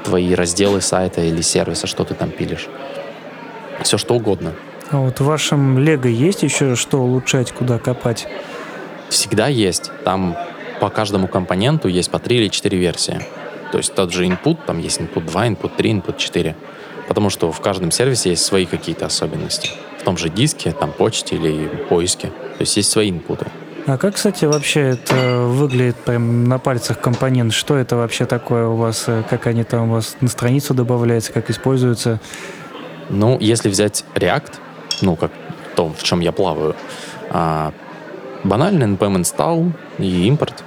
[0.05, 2.68] твои разделы сайта или сервиса, что ты там пилишь.
[3.83, 4.53] Все что угодно.
[4.90, 8.29] А вот в вашем Лего есть еще что улучшать, куда копать?
[9.09, 9.90] Всегда есть.
[10.05, 10.37] Там
[10.81, 13.20] по каждому компоненту есть по 3 или 4 версии.
[13.72, 16.55] То есть тот же input, там есть input 2, input 3, input 4.
[17.09, 19.70] Потому что в каждом сервисе есть свои какие-то особенности.
[19.99, 22.29] В том же диске, там почте или поиске.
[22.29, 23.46] То есть есть свои инпуты.
[23.87, 27.53] А как, кстати, вообще это выглядит прям на пальцах компонент?
[27.53, 29.07] Что это вообще такое у вас?
[29.31, 32.20] Как они там у вас на страницу добавляются, как используются?
[33.11, 34.55] Ну, если взять React,
[35.01, 35.31] ну, как
[35.75, 36.75] то, в чем я плаваю.
[37.31, 37.73] А
[38.45, 40.65] банальный npm install и импорт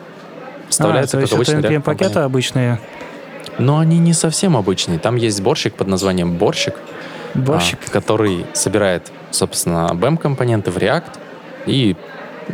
[0.68, 2.80] вставляется а, как обычный это npm-пакеты обычные?
[3.58, 5.00] Но они не совсем обычные.
[5.00, 6.76] Там есть сборщик под названием Борщик,
[7.34, 7.80] Борщик.
[7.88, 11.20] А, который собирает, собственно, BEM-компоненты в React
[11.65, 11.96] и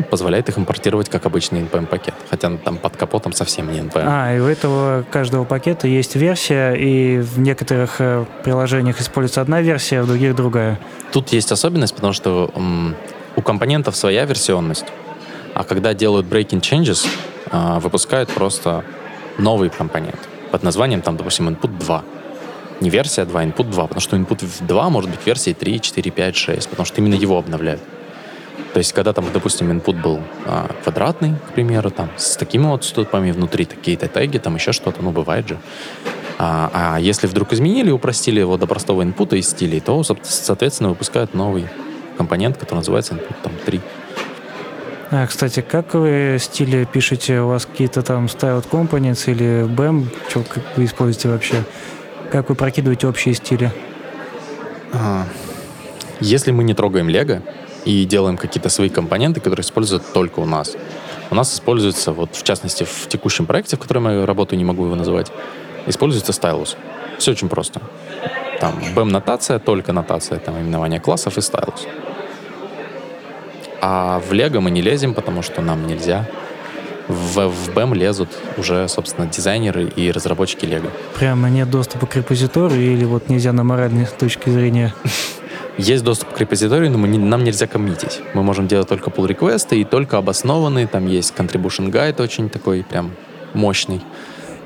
[0.10, 2.14] позволяет их импортировать как обычный NPM-пакет.
[2.30, 4.04] Хотя там под капотом совсем не NPM.
[4.06, 9.62] А, и у этого каждого пакета есть версия, и в некоторых э, приложениях используется одна
[9.62, 10.80] версия, а в других другая.
[11.12, 12.96] Тут есть особенность, потому что м,
[13.36, 14.86] у компонентов своя версионность.
[15.54, 17.08] А когда делают breaking changes,
[17.52, 18.84] э, выпускают просто
[19.38, 20.20] новый компонент
[20.52, 22.04] под названием, там, допустим, input 2.
[22.82, 26.36] Не версия 2, input 2, потому что input 2 может быть версией 3, 4, 5,
[26.36, 27.82] 6, потому что именно его обновляют.
[28.74, 32.82] То есть, когда там, допустим, input был а, квадратный, к примеру, там, с такими вот
[32.82, 35.58] отступами внутри, такие-то теги, там еще что-то, ну, бывает же.
[36.38, 41.34] А, а если вдруг изменили, упростили его до простого инпута и стилей, то, соответственно, выпускают
[41.34, 41.68] новый
[42.18, 43.82] компонент, который называется input там, 3.
[45.12, 47.40] А, кстати, как вы стили пишете?
[47.40, 50.08] У вас какие-то там styled components или BEM?
[50.28, 51.64] Что как вы используете вообще?
[52.32, 53.72] Как вы прокидываете общие стили?
[54.92, 55.26] А,
[56.20, 57.42] если мы не трогаем Lego,
[57.86, 60.76] и делаем какие-то свои компоненты, которые используют только у нас.
[61.30, 64.86] У нас используется, вот в частности, в текущем проекте, в котором я работаю, не могу
[64.86, 65.32] его называть,
[65.88, 66.76] используется стайлус.
[67.18, 67.82] Все очень просто.
[68.60, 71.86] Там BEM-нотация, только нотация, там именование классов и стайлус.
[73.82, 76.28] А в Lego мы не лезем, потому что нам нельзя.
[77.08, 80.90] В, в BEM лезут уже, собственно, дизайнеры и разработчики Lego.
[81.20, 84.94] Прямо нет доступа к репозиторию или вот нельзя на моральной точки зрения?
[85.78, 88.22] Есть доступ к репозиторию, но мы не, нам нельзя коммитить.
[88.34, 90.88] Мы можем делать только pull реквесты и только обоснованные.
[90.88, 93.12] Там есть contribution guide очень такой прям
[93.54, 94.02] мощный.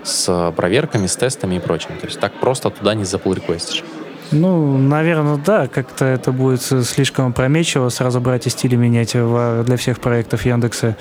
[0.04, 1.98] с проверками, с тестами и прочим.
[2.00, 3.84] То есть так просто туда не запул реквестишь.
[4.32, 10.00] Ну, наверное, да, как-то это будет слишком опрометчиво сразу брать и стили менять для всех
[10.00, 10.96] проектов Яндекса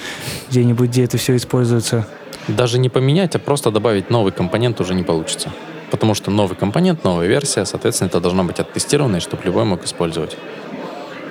[0.50, 2.06] где-нибудь, где это все используется.
[2.48, 5.52] Даже не поменять, а просто добавить новый компонент уже не получится.
[5.90, 10.36] Потому что новый компонент, новая версия, соответственно, это должно быть оттестировано, чтобы любой мог использовать.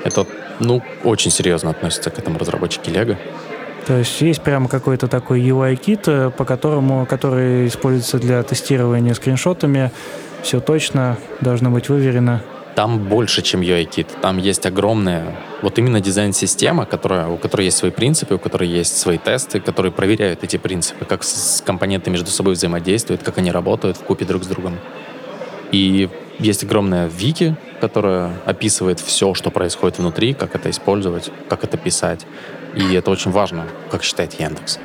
[0.04, 0.26] Это,
[0.60, 3.17] ну, очень серьезно относится к этому разработчики Lego.
[3.86, 9.91] То есть есть прямо какой-то такой UI-кит, э, по которому, который используется для тестирования скриншотами.
[10.43, 12.41] Все точно, должно быть выверено.
[12.78, 14.08] Там больше, чем UI-кит.
[14.22, 19.00] Там есть огромная, вот именно дизайн-система, которая, у которой есть свои принципы, у которой есть
[19.00, 23.98] свои тесты, которые проверяют эти принципы, как с компоненты между собой взаимодействуют, как они работают
[23.98, 24.78] в купе друг с другом.
[25.72, 31.78] И есть огромная вики, которая описывает все, что происходит внутри, как это использовать, как это
[31.78, 32.28] писать.
[32.76, 34.78] И это очень важно, как считает Яндекс,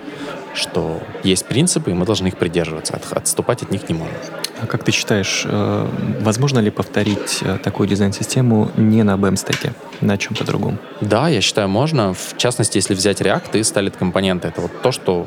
[0.54, 4.14] что есть принципы, и мы должны их придерживаться, отступать от них не можем.
[4.60, 5.88] А как ты считаешь, э,
[6.20, 10.78] возможно ли повторить э, такую дизайн-систему не на BEM-стеке, на чем-то другом?
[11.00, 12.14] Да, я считаю, можно.
[12.14, 15.26] В частности, если взять React и Styled компоненты, это вот то, что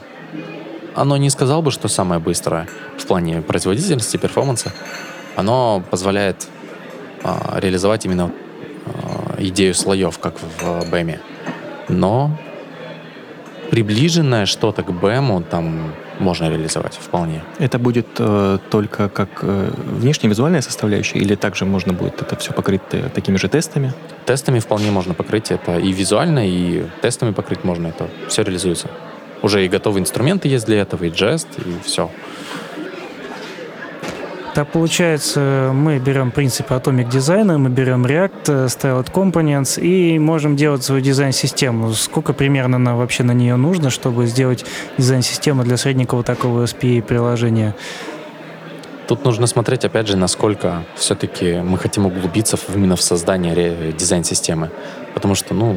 [0.95, 4.71] оно не сказал бы, что самое быстрое в плане производительности, перформанса.
[5.35, 6.47] Оно позволяет
[7.23, 8.31] а, реализовать именно
[8.85, 11.19] а, идею слоев, как в BEM.
[11.89, 12.37] Но
[13.75, 17.43] приближенное что-то к BEM там можно реализовать вполне.
[17.59, 22.53] Это будет э, только как э, внешняя визуальная составляющая или также можно будет это все
[22.53, 23.91] покрыть э, такими же тестами?
[24.25, 28.07] Тестами вполне можно покрыть это и визуально, и тестами покрыть можно это.
[28.29, 28.87] Все реализуется.
[29.41, 32.09] Уже и готовые инструменты есть для этого, и Jest, и все.
[34.55, 40.55] Так получается, мы берем принципы Atomic дизайна, мы берем React, э, Styled Components и можем
[40.55, 41.91] делать свою дизайн-систему.
[41.91, 44.65] Сколько примерно на, вообще на нее нужно, чтобы сделать
[44.97, 47.75] дизайн-систему для средненького такого SPA приложения?
[49.09, 54.71] Тут нужно смотреть, опять же, насколько все-таки мы хотим углубиться именно в создание дизайн-системы.
[55.13, 55.75] Потому что, ну,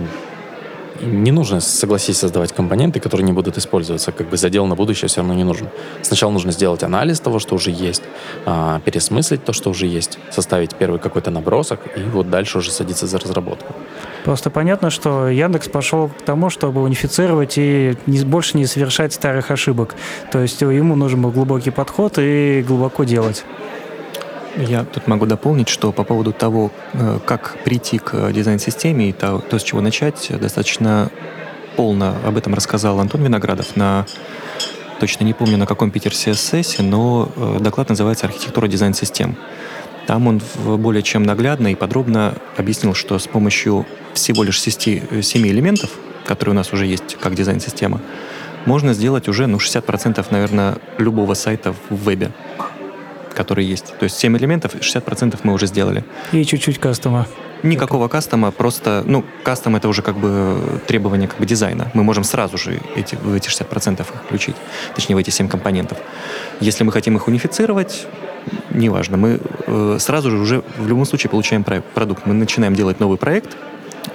[1.01, 4.13] не нужно, согласись, создавать компоненты, которые не будут использоваться.
[4.13, 5.69] Как бы задел на будущее все равно не нужен.
[6.03, 8.03] Сначала нужно сделать анализ того, что уже есть,
[8.47, 13.07] а, пересмыслить то, что уже есть, составить первый какой-то набросок, и вот дальше уже садиться
[13.07, 13.75] за разработку.
[14.25, 19.51] Просто понятно, что Яндекс пошел к тому, чтобы унифицировать и не, больше не совершать старых
[19.51, 19.95] ошибок.
[20.33, 23.45] То есть ему нужен был глубокий подход и глубоко делать.
[24.57, 29.39] Я тут могу дополнить, что по поводу того, э, как прийти к дизайн-системе и то,
[29.39, 31.11] то, с чего начать, достаточно
[31.77, 34.07] полно об этом рассказал Антон Виноградов на
[34.99, 39.37] точно не помню на каком Питер CSS, но э, доклад называется «Архитектура дизайн-систем».
[40.07, 45.03] Там он более чем наглядно и подробно объяснил, что с помощью всего лишь 7
[45.47, 45.91] элементов,
[46.25, 48.01] которые у нас уже есть как дизайн-система,
[48.65, 52.33] можно сделать уже ну, 60%, наверное, любого сайта в вебе
[53.35, 53.95] которые есть.
[53.99, 56.05] То есть 7 элементов, 60% мы уже сделали.
[56.33, 57.27] И чуть-чуть кастома.
[57.63, 58.13] Никакого это...
[58.13, 61.91] кастома, просто, ну, кастом это уже как бы требование как бы дизайна.
[61.95, 64.57] Мы можем сразу же эти, в эти 60% их включить,
[64.95, 65.99] точнее в эти 7 компонентов.
[66.61, 68.07] Если мы хотим их унифицировать,
[68.71, 72.27] неважно, мы э, сразу же уже в любом случае получаем продукт.
[72.27, 73.57] Мы начинаем делать новый проект,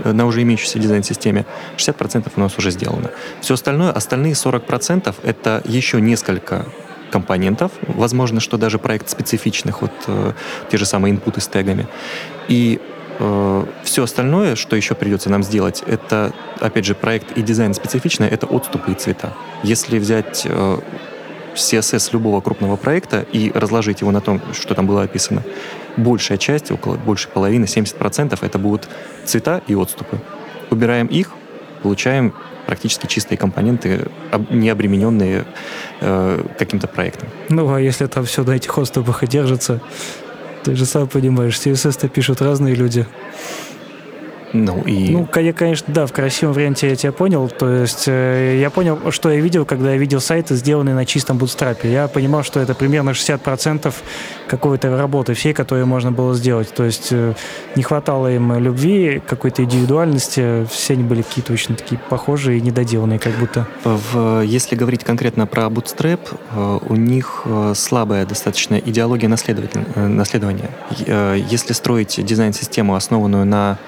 [0.04, 1.46] э, на уже имеющейся дизайн-системе,
[1.78, 3.12] 60% у нас уже сделано.
[3.42, 6.66] Все остальное, остальные 40% это еще несколько
[7.14, 10.34] компонентов, возможно, что даже проект специфичных, вот э,
[10.72, 11.86] те же самые инпуты с тегами.
[12.48, 12.80] И
[13.20, 18.28] э, все остальное, что еще придется нам сделать, это, опять же, проект и дизайн специфичный,
[18.28, 19.34] это отступы и цвета.
[19.62, 20.80] Если взять э,
[21.54, 25.44] CSS любого крупного проекта и разложить его на том, что там было описано,
[25.98, 28.90] большая часть, около большей половины, 70% это будут
[29.24, 30.20] цвета и отступы.
[30.72, 31.30] Убираем их,
[31.84, 32.34] получаем
[32.66, 34.08] практически чистые компоненты,
[34.50, 35.46] не обремененные
[36.02, 37.30] э, каким-то проектом.
[37.50, 39.82] Ну, а если там все на этих отступах и держится,
[40.64, 43.06] ты же сам понимаешь, CSS-то пишут разные люди.
[44.54, 45.10] Ну, и...
[45.12, 47.50] Ну, я, конечно, да, в красивом варианте я тебя понял.
[47.50, 51.38] То есть э, я понял, что я видел, когда я видел сайты, сделанные на чистом
[51.38, 51.92] бутстрапе.
[51.92, 53.94] Я понимал, что это примерно 60%
[54.48, 56.72] какой-то работы всей, которую можно было сделать.
[56.74, 57.34] То есть э,
[57.76, 60.66] не хватало им любви, какой-то индивидуальности.
[60.70, 63.68] Все они были какие-то очень такие похожие и недоделанные как будто.
[63.84, 66.20] В, если говорить конкретно про Bootstrap,
[66.52, 70.70] э, у них э, слабая достаточно идеология наследования.
[71.08, 73.80] Э, если строить дизайн-систему, основанную на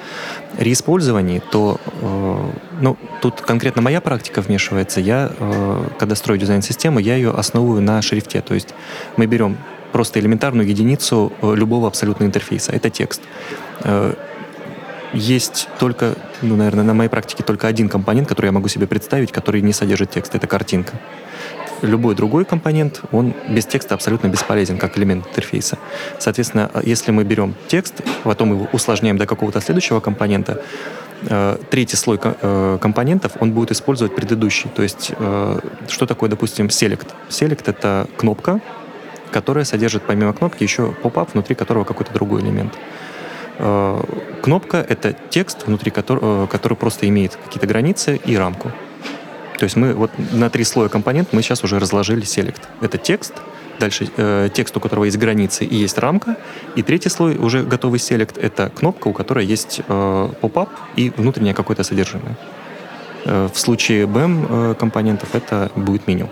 [0.58, 5.02] реиспользовании, то э, ну, тут конкретно моя практика вмешивается.
[5.02, 8.42] Я, э, когда строю дизайн-систему, я ее основываю на шрифте.
[8.42, 8.70] То есть
[9.18, 9.58] мы берем
[9.92, 12.72] просто элементарную единицу э, любого абсолютного интерфейса.
[12.72, 13.22] Это текст.
[15.14, 19.32] Есть только, ну, наверное, на моей практике только один компонент, который я могу себе представить,
[19.32, 20.36] который не содержит текст.
[20.36, 21.00] Это картинка.
[21.88, 25.78] Любой другой компонент, он без текста абсолютно бесполезен, как элемент интерфейса.
[26.20, 30.62] Соответственно, если мы берем текст, потом его усложняем до какого-то следующего компонента,
[31.30, 34.70] э, третий слой э, компонентов, он будет использовать предыдущий.
[34.70, 37.08] То есть, э, что такое, допустим, select?
[37.30, 38.60] Select— это кнопка,
[39.32, 42.74] которая содержит помимо кнопки еще поп-ап, внутри которого какой-то другой элемент.
[44.42, 48.72] Кнопка— это текст, внутри которого, который просто имеет какие-то границы и рамку.
[49.58, 52.62] То есть мы вот на три слоя компонент мы сейчас уже разложили select.
[52.82, 53.34] Это текст,
[53.80, 56.36] дальше э, текст, у которого есть границы и есть рамка,
[56.76, 61.54] и третий слой уже готовый select— это кнопка, у которой есть э, поп-ап и внутреннее
[61.54, 62.38] какое-то содержимое.
[63.26, 66.30] Э, в случае BEM э, компонентов это будет меню.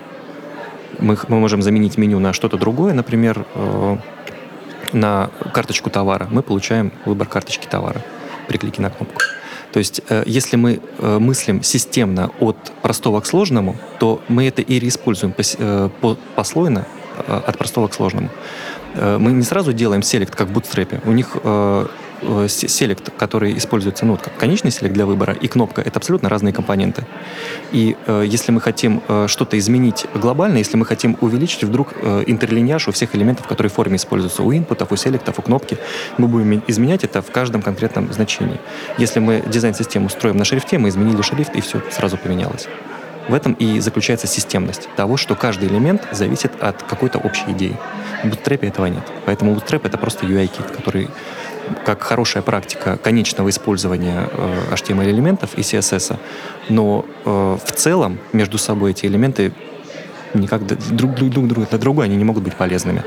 [0.98, 3.96] Мы, мы можем заменить меню на что-то другое, например, э,
[4.92, 6.28] на карточку товара.
[6.30, 8.00] Мы получаем выбор карточки товара
[8.48, 9.20] при клике на кнопку.
[9.74, 14.62] То есть, э, если мы э, мыслим системно от простого к сложному, то мы это
[14.62, 15.88] и реиспользуем э,
[16.36, 16.86] послойно
[17.26, 18.28] от простого к сложному.
[18.94, 21.00] Мы не сразу делаем селект, как в бутстрепе.
[21.04, 21.36] У них
[22.48, 27.04] селект, который используется ну, как конечный селект для выбора, и кнопка— это абсолютно разные компоненты.
[27.72, 32.24] И э, если мы хотим э, что-то изменить глобально, если мы хотим увеличить вдруг э,
[32.26, 35.78] интерлиньяж у всех элементов, которые в форме используются, у инпутов, у селектов, у кнопки,
[36.18, 38.60] мы будем изменять это в каждом конкретном значении.
[38.98, 42.68] Если мы дизайн-систему строим на шрифте, мы изменили шрифт, и все сразу поменялось.
[43.28, 47.76] В этом и заключается системность того, что каждый элемент зависит от какой-то общей идеи.
[48.22, 49.04] В Bootstrap этого нет.
[49.24, 51.08] Поэтому Bootstrap— это просто UI-кит, который
[51.84, 56.18] как хорошая практика конечного использования э, HTML-элементов и CSS,
[56.68, 59.52] но э, в целом между собой эти элементы
[60.34, 63.02] никак друг, друг, друг, друг на другу они не могут быть полезными.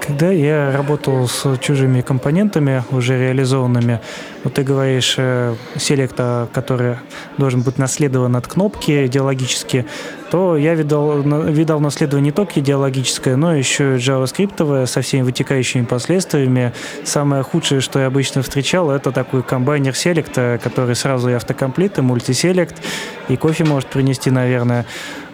[0.00, 4.00] Когда я работал с чужими компонентами, уже реализованными,
[4.42, 6.96] вот ты говоришь, э, селекта, который
[7.38, 9.86] должен быть наследован от кнопки идеологически,
[10.30, 15.84] то я видал, видал наследование не только идеологическое, но еще и JavaScript со всеми вытекающими
[15.84, 16.72] последствиями.
[17.04, 22.02] Самое худшее, что я обычно встречал, это такой комбайнер селекта, который сразу и автокомплит, и
[22.02, 22.76] мультиселект,
[23.28, 24.86] и кофе может принести, наверное.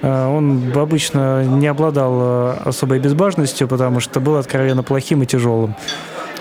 [0.03, 5.75] А, он обычно не обладал э, особой безбажностью, потому что был откровенно плохим и тяжелым.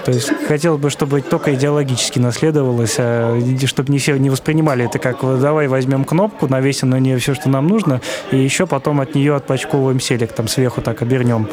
[0.06, 5.00] То есть хотелось бы, чтобы только идеологически наследовалось, а чтобы не все не воспринимали это
[5.00, 9.16] как давай возьмем кнопку, навесим на нее все, что нам нужно, и еще потом от
[9.16, 11.50] нее отпачковываем селектом сверху так обернем.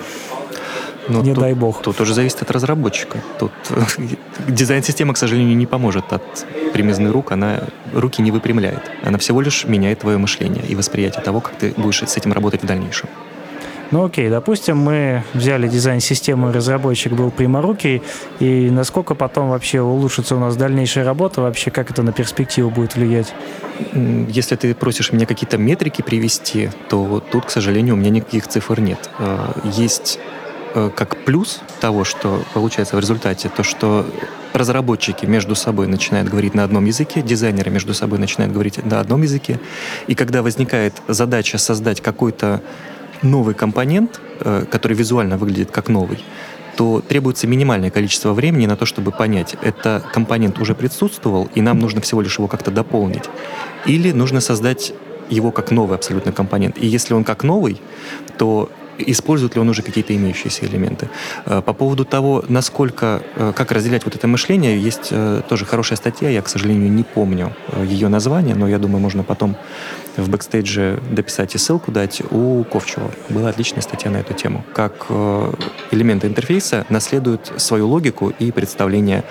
[1.09, 1.83] Но не тут, дай бог.
[1.83, 3.19] Тут уже зависит от разработчика.
[3.39, 3.53] Тут
[4.49, 7.33] дизайн-система, к сожалению, не поможет от примизны рук.
[7.33, 8.83] Она руки не выпрямляет.
[9.03, 12.63] Она всего лишь меняет твое мышление и восприятие того, как ты будешь с этим работать
[12.63, 13.09] в дальнейшем.
[13.93, 18.03] Ну окей, допустим, мы взяли дизайн-систему, разработчик был пряморукий,
[18.41, 22.97] и насколько потом вообще улучшится у нас дальнейшая работа, вообще как это на перспективу будет
[22.97, 23.35] влиять?
[23.93, 28.81] Если ты просишь меня какие-то метрики привести, то тут, к сожалению, у меня никаких цифр
[28.81, 29.11] нет.
[29.19, 30.19] А, есть
[30.75, 34.07] э, как плюс того, что получается в результате, то, что
[34.55, 39.21] разработчики между собой начинают говорить на одном языке, дизайнеры между собой начинают говорить на одном
[39.21, 39.61] языке,
[40.07, 42.63] и когда возникает задача создать какой-то
[43.23, 46.19] новый компонент, э, который визуально выглядит как новый,
[46.77, 51.79] то требуется минимальное количество времени на то, чтобы понять, это компонент уже присутствовал, и нам
[51.79, 53.25] нужно всего лишь его как-то дополнить.
[53.87, 54.93] Или нужно создать
[55.29, 56.79] его как новый абсолютно компонент.
[56.79, 57.81] И если он как новый,
[58.39, 61.09] то использует ли он уже какие-то имеющиеся элементы.
[61.47, 65.97] Э, по поводу того, насколько, э, как разделять вот это мышление, есть э, тоже хорошая
[65.97, 69.57] статья, я, к сожалению, не помню ее название, но я думаю, можно потом
[70.17, 72.23] в бэкстейдже дописать и ссылку дать.
[72.31, 74.65] У Ковчева была отличная статья на эту тему.
[74.75, 75.07] Как
[75.91, 79.25] элементы интерфейса наследуют свою логику и представление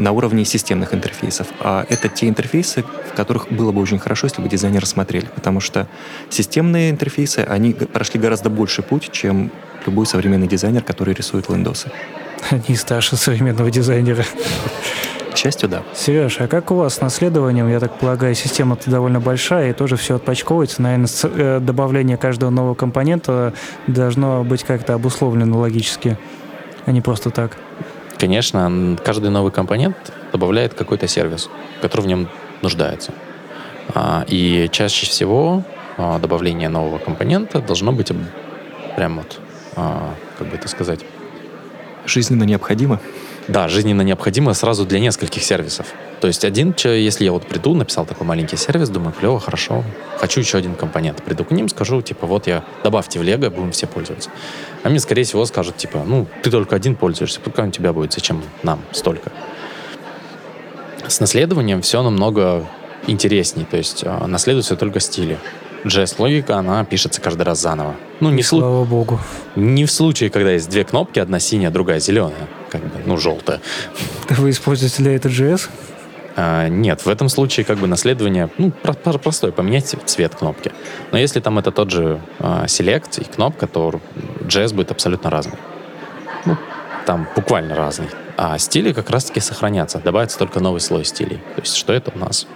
[0.00, 1.48] на уровне системных интерфейсов.
[1.60, 5.60] А это те интерфейсы, в которых было бы очень хорошо, если бы дизайнеры смотрели, потому
[5.60, 5.86] что
[6.30, 9.50] системные интерфейсы, они прошли гораздо больше путь, чем
[9.86, 11.90] любой современный дизайнер, который рисует Windows.
[12.50, 14.24] Они старше современного дизайнера.
[15.32, 15.82] К счастью, да.
[15.94, 17.68] Сереж, а как у вас с наследованием?
[17.68, 20.82] Я так полагаю, система-то довольно большая, и тоже все отпачковывается.
[20.82, 23.54] Наверное, э, добавление каждого нового компонента
[23.86, 26.18] должно быть как-то обусловлено логически,
[26.84, 27.56] а не просто так.
[28.18, 29.96] Конечно, каждый новый компонент
[30.32, 31.48] добавляет какой-то сервис,
[31.80, 32.28] который в нем
[32.60, 33.12] нуждается.
[33.94, 35.62] А, и чаще всего
[35.96, 38.12] а, добавление нового компонента должно быть
[39.00, 39.40] прям вот,
[39.76, 41.00] а, как бы это сказать...
[42.04, 43.00] Жизненно необходимо?
[43.48, 45.86] Да, жизненно необходимо сразу для нескольких сервисов.
[46.20, 49.84] То есть один, если я вот приду, написал такой маленький сервис, думаю, клево, хорошо,
[50.18, 51.22] хочу еще один компонент.
[51.22, 54.28] Приду к ним, скажу, типа, вот я, добавьте в Лего, будем все пользоваться.
[54.82, 58.12] А мне, скорее всего, скажут, типа, ну, ты только один пользуешься, пока у тебя будет,
[58.12, 59.32] зачем нам столько?
[61.08, 62.66] С наследованием все намного
[63.06, 65.38] интересней, то есть э, наследуются только стили.
[65.84, 67.94] JS-логика, она пишется каждый раз заново.
[68.20, 68.60] Ну, не, слу...
[68.60, 69.18] Слава богу.
[69.56, 73.60] не в случае, когда есть две кнопки, одна синяя, другая зеленая, как бы, ну, желтая.
[74.28, 75.68] Вы используете для этого JS?
[76.36, 80.72] А, нет, в этом случае как бы наследование, ну, про- про- простое, поменять цвет кнопки.
[81.12, 84.00] Но если там это тот же а, Select и кнопка, то
[84.42, 85.58] JS будет абсолютно разный.
[86.44, 86.56] Ну,
[87.06, 88.08] там буквально разный.
[88.36, 89.98] А стили как раз-таки сохранятся.
[89.98, 91.38] Добавится только новый слой стилей.
[91.56, 92.46] То есть что это у нас?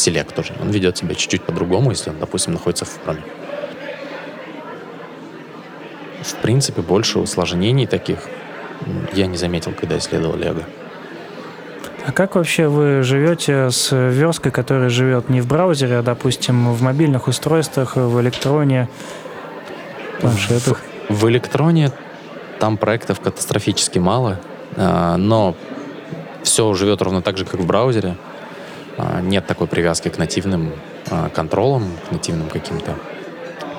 [0.00, 0.54] Select тоже.
[0.60, 3.22] Он ведет себя чуть-чуть по-другому, если он, допустим, находится в проме.
[6.22, 8.18] В принципе, больше усложнений таких
[9.12, 10.62] я не заметил, когда исследовал Лего.
[12.06, 16.82] А как вообще вы живете с версткой, которая живет не в браузере, а, допустим, в
[16.82, 18.88] мобильных устройствах, в электроне,
[20.20, 20.80] планшетах?
[21.08, 21.92] В электроне
[22.58, 24.40] там проектов катастрофически мало,
[24.76, 25.54] а, но
[26.42, 28.16] все живет ровно так же, как в браузере.
[28.98, 30.72] А, Нет такой привязки к нативным
[31.10, 32.96] а, контролам, к нативным каким-то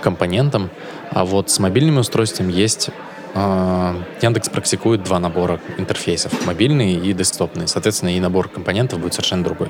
[0.02, 0.70] компонентам.
[1.12, 2.90] А вот с мобильными устройствами есть...
[3.36, 7.68] а, Яндекс практикует два набора интерфейсов, мобильный и десктопный.
[7.68, 9.70] Соответственно, и набор компонентов будет совершенно другой.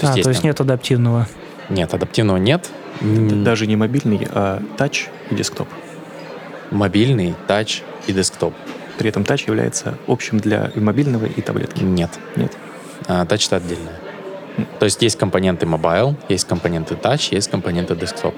[0.00, 1.26] То а, есть то есть там- нет адаптивного.
[1.68, 2.68] Нет, адаптивного нет.
[3.00, 5.68] Даже не мобильный, а тач и десктоп.
[6.70, 8.54] Мобильный, тач и десктоп.
[8.98, 11.82] При этом тач является общим для и мобильного, и таблетки.
[11.82, 12.10] Нет.
[12.36, 12.52] Нет.
[13.08, 14.00] А, Touch это отдельное.
[14.78, 18.34] То есть есть компоненты mobile, есть компоненты touch, есть компоненты desktop.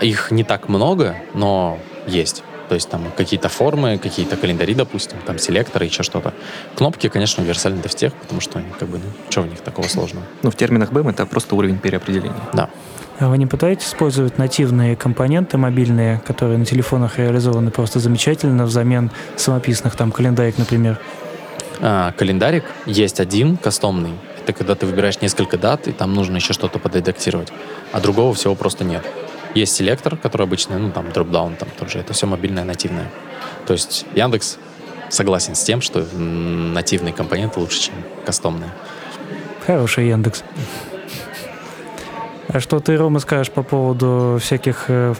[0.00, 2.42] Их не так много, но есть.
[2.68, 6.32] То есть там какие-то формы, какие-то календари, допустим, там селекторы, еще что-то.
[6.76, 9.86] Кнопки, конечно, универсальны для всех, потому что они как бы, ну, что в них такого
[9.86, 10.26] сложного?
[10.42, 12.40] Ну, в терминах BEM это просто уровень переопределения.
[12.52, 12.70] Да.
[13.18, 19.10] А вы не пытаетесь использовать нативные компоненты мобильные, которые на телефонах реализованы просто замечательно, взамен
[19.36, 20.98] самописных, там, календарик, например?
[21.80, 24.14] А, календарик есть один, кастомный.
[24.44, 27.50] Это когда ты выбираешь несколько дат, и там нужно еще что-то подредактировать.
[27.92, 29.02] А другого всего просто нет.
[29.54, 32.00] Есть селектор, который обычный, ну, там, дропдаун, там тоже.
[32.00, 33.10] Это все мобильное, нативное.
[33.66, 34.58] То есть Яндекс
[35.08, 37.94] согласен с тем, что нативные компоненты лучше, чем
[38.26, 38.70] кастомные.
[39.66, 40.44] Хороший Яндекс.
[42.48, 45.14] А что ты, Рома, скажешь по поводу всяких э,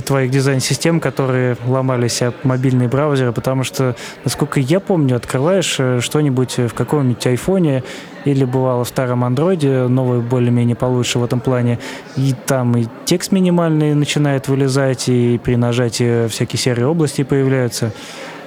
[0.00, 3.32] твоих дизайн-систем, которые ломались об мобильные браузеры?
[3.32, 7.84] Потому что, насколько я помню, открываешь э, что-нибудь в каком-нибудь айфоне
[8.24, 11.78] или бывало в старом андроиде, новый более-менее получше в этом плане,
[12.16, 17.92] и там и текст минимальный начинает вылезать, и при нажатии всякие серые области появляются.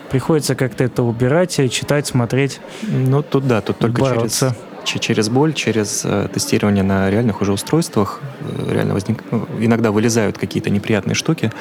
[0.10, 4.56] Приходится как-то это убирать, э, читать, смотреть, Ну, тут да, тут только бороться.
[4.86, 9.24] Че- через боль, через э, тестирование на реальных уже устройствах э, реально возник...
[9.32, 11.52] ну, иногда вылезают какие-то неприятные штуки,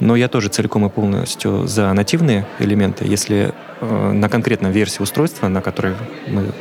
[0.00, 3.04] но я тоже целиком и полностью за нативные элементы.
[3.06, 5.94] Если э, на конкретной версии устройства, на которой
[6.26, 6.52] мы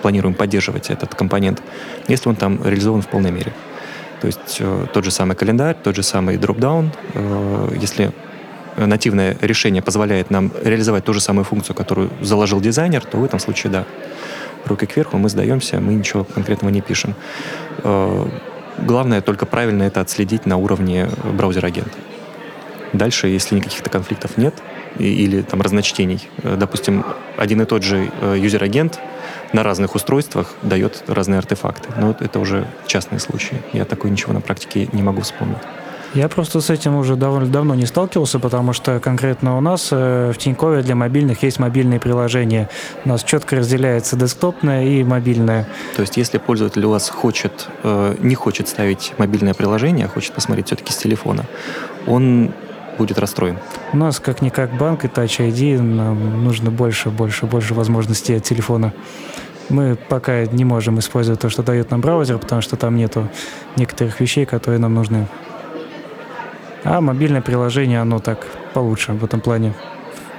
[0.00, 1.62] планируем поддерживать этот компонент,
[2.08, 3.52] если он там реализован в полной мере.
[4.20, 8.12] То есть э, тот же самый календарь, тот же самый дропдаун, э, если
[8.76, 13.38] нативное решение позволяет нам реализовать ту же самую функцию, которую заложил дизайнер, то в этом
[13.38, 13.84] случае да.
[14.66, 17.14] Руки кверху, мы сдаемся, мы ничего конкретного не пишем.
[17.84, 18.26] Э,
[18.78, 21.98] Главное только правильно это отследить на уровне браузер-агента.
[22.92, 24.54] Дальше, если никаких-то конфликтов нет
[24.98, 27.04] или там разночтений, э, допустим,
[27.36, 28.98] один и тот же э, user agent
[29.52, 31.90] на разных устройствах дает разные артефакты.
[31.96, 33.62] Но вот это уже частные случаи.
[33.72, 35.58] Я такой ничего на практике не могу вспомнить.
[36.14, 40.32] Я просто с этим уже довольно давно не сталкивался, потому что конкретно у нас э,
[40.34, 42.68] в Тинькове для мобильных есть мобильные приложения.
[43.06, 45.66] У нас четко разделяется десктопное и мобильное.
[45.96, 50.34] То есть, если пользователь у вас хочет, э, не хочет ставить мобильное приложение, а хочет
[50.34, 51.46] посмотреть все-таки с телефона,
[52.06, 52.52] он
[52.98, 53.58] будет расстроен.
[53.94, 58.92] У нас как-никак банк и Touch ID, нам нужно больше, больше, больше возможностей от телефона.
[59.70, 63.28] Мы пока не можем использовать то, что дает нам браузер, потому что там нету
[63.76, 65.26] некоторых вещей, которые нам нужны.
[66.84, 69.74] А мобильное приложение, оно так получше в этом плане.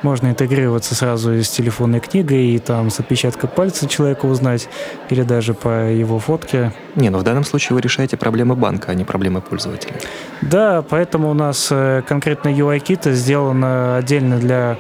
[0.02, 4.68] Можно интегрироваться сразу с телефонной книгой и там с отпечатка пальца человека узнать,
[5.10, 6.74] или даже по его фотке.
[6.96, 9.94] Не, но в данном случае вы решаете проблемы банка, а не проблемы пользователя.
[10.42, 14.78] Да, поэтому у нас э, конкретно UI-кит сделан отдельно для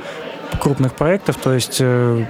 [0.59, 2.25] крупных проектов, то есть э,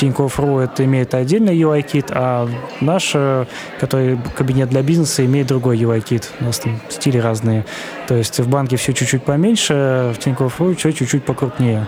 [0.00, 2.48] Тинькофф.ру это имеет отдельный UI-кит, а
[2.80, 3.44] наш, э,
[3.78, 6.32] который кабинет для бизнеса, имеет другой UI-кит.
[6.40, 7.66] У нас там стили разные.
[8.08, 11.86] То есть в банке все чуть-чуть поменьше, в Тинькофф.ру все чуть-чуть покрупнее.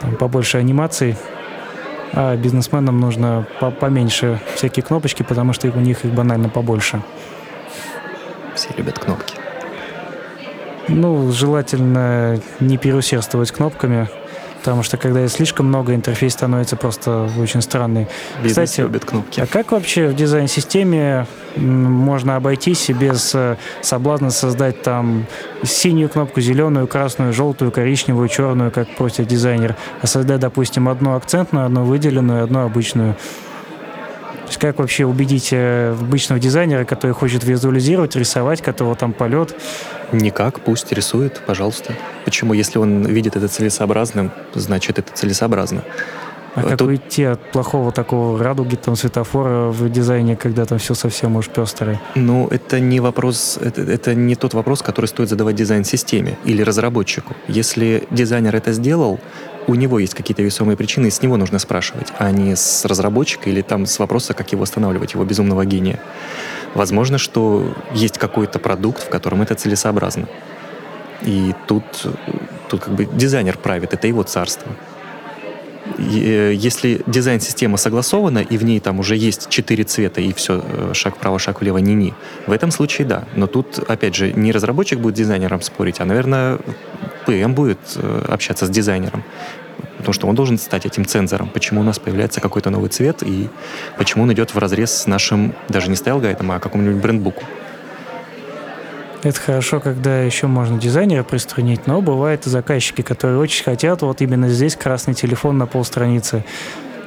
[0.00, 1.14] Там побольше анимаций.
[2.14, 7.00] А бизнесменам нужно по- поменьше всякие кнопочки, потому что у них их банально побольше.
[8.56, 9.36] Все любят кнопки.
[10.88, 14.08] Ну, желательно не переусердствовать кнопками.
[14.62, 18.06] Потому что когда слишком много, интерфейс становится просто очень странный.
[18.44, 19.40] Бизнес Кстати, любит кнопки.
[19.40, 25.26] А как вообще в дизайн-системе можно обойтись без э, соблазна создать там
[25.64, 31.66] синюю кнопку, зеленую, красную, желтую, коричневую, черную, как просит дизайнер, а создать, допустим, одну акцентную,
[31.66, 33.16] одну выделенную, одну обычную?
[34.52, 39.56] Есть как вообще убедить э, обычного дизайнера, который хочет визуализировать, рисовать, которого там полет?
[40.12, 41.94] Никак, пусть рисует, пожалуйста.
[42.26, 42.52] Почему?
[42.52, 45.84] Если он видит это целесообразным, значит это целесообразно.
[46.54, 50.92] А как Тут- уйти от плохого такого радуги, там, светофора в дизайне, когда там все
[50.92, 51.98] совсем уж пестрое?
[52.14, 57.34] Ну, это не вопрос, это, это не тот вопрос, который стоит задавать дизайн-системе или разработчику.
[57.48, 59.18] Если дизайнер это сделал,
[59.66, 63.50] у него есть какие-то весомые причины, и с него нужно спрашивать, а не с разработчика
[63.50, 66.00] или там с вопроса, как его останавливать, его безумного гения.
[66.74, 70.28] Возможно, что есть какой-то продукт, в котором это целесообразно.
[71.22, 71.84] И тут,
[72.68, 74.72] тут как бы дизайнер правит, это его царство.
[75.98, 80.62] Э, Если дизайн-система согласована, и в ней там уже есть четыре цвета, и все,
[80.92, 82.14] шаг вправо, шаг влево, ни-ни,
[82.46, 83.24] в этом случае да.
[83.34, 86.58] Но тут, опять же, не разработчик будет дизайнером спорить, а, наверное,
[87.26, 89.24] PM будет э, общаться с дизайнером.
[89.98, 93.48] Потому что он должен стать этим цензором, почему у нас появляется какой-то новый цвет, и
[93.96, 97.44] почему он идет в разрез с нашим, даже не style guide ом, а какому-нибудь брендбуку.
[99.22, 104.20] Это хорошо, когда еще можно дизайнера приструнить, но бывают и заказчики, которые очень хотят вот
[104.20, 106.44] именно здесь красный телефон на полстраницы.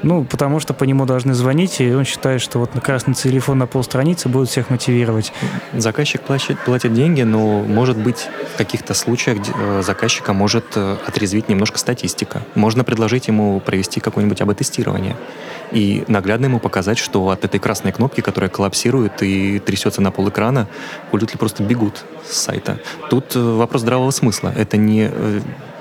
[0.05, 3.57] Ну, потому что по нему должны звонить, и он считает, что вот на красный телефон
[3.57, 5.33] на полстраницы будет всех мотивировать.
[5.73, 11.49] Заказчик платит, платит деньги, но, может быть, в каких-то случаях э, заказчика может э, отрезвить
[11.49, 12.43] немножко статистика.
[12.53, 15.17] Можно предложить ему провести какое-нибудь АБ-тестирование
[15.71, 20.29] и наглядно ему показать, что от этой красной кнопки, которая коллапсирует и трясется на пол
[20.29, 20.67] экрана,
[21.09, 22.77] пользователи просто бегут с сайта.
[23.09, 24.53] Тут э, вопрос здравого смысла.
[24.55, 25.09] Это не,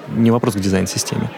[0.08, 1.28] не вопрос к дизайн-системе.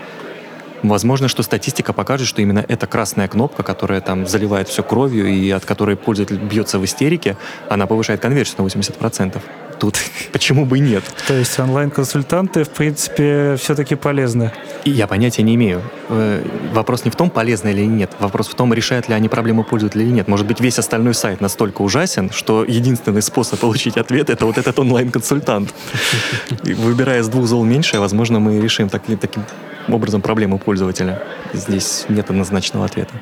[0.88, 5.50] Возможно, что статистика покажет, что именно эта красная кнопка, которая там заливает все кровью и
[5.50, 7.36] от которой пользователь бьется в истерике,
[7.68, 9.40] она повышает конверсию на 80%.
[9.80, 9.98] Тут
[10.32, 11.02] почему бы и нет?
[11.26, 14.52] То есть онлайн-консультанты, в принципе, все-таки полезны.
[14.84, 15.82] И я понятия не имею.
[16.08, 18.12] Э, Вопрос не в том, полезно или нет.
[18.20, 20.28] Вопрос в том, решают ли они проблему пользователя или нет.
[20.28, 24.78] Может быть, весь остальной сайт настолько ужасен, что единственный способ получить ответ— это вот этот
[24.78, 25.74] онлайн-консультант.
[26.62, 29.42] Выбирая из двух зол меньшее, возможно, мы решим так- таким
[29.88, 31.22] образом проблему пользователя.
[31.52, 33.14] Здесь нет однозначного ответа.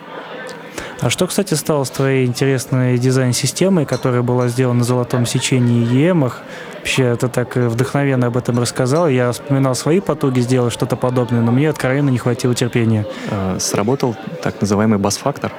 [1.01, 6.41] А что, кстати, стало с твоей интересной дизайн-системой, которая была сделана на золотом сечении EM-ах?
[6.79, 9.09] Вообще, ты так вдохновенно об этом рассказал.
[9.09, 13.07] Я вспоминал свои потуги сделать что-то подобное, но мне откровенно не хватило терпения.
[13.31, 15.53] Э, Сработал так называемый бас-фактор,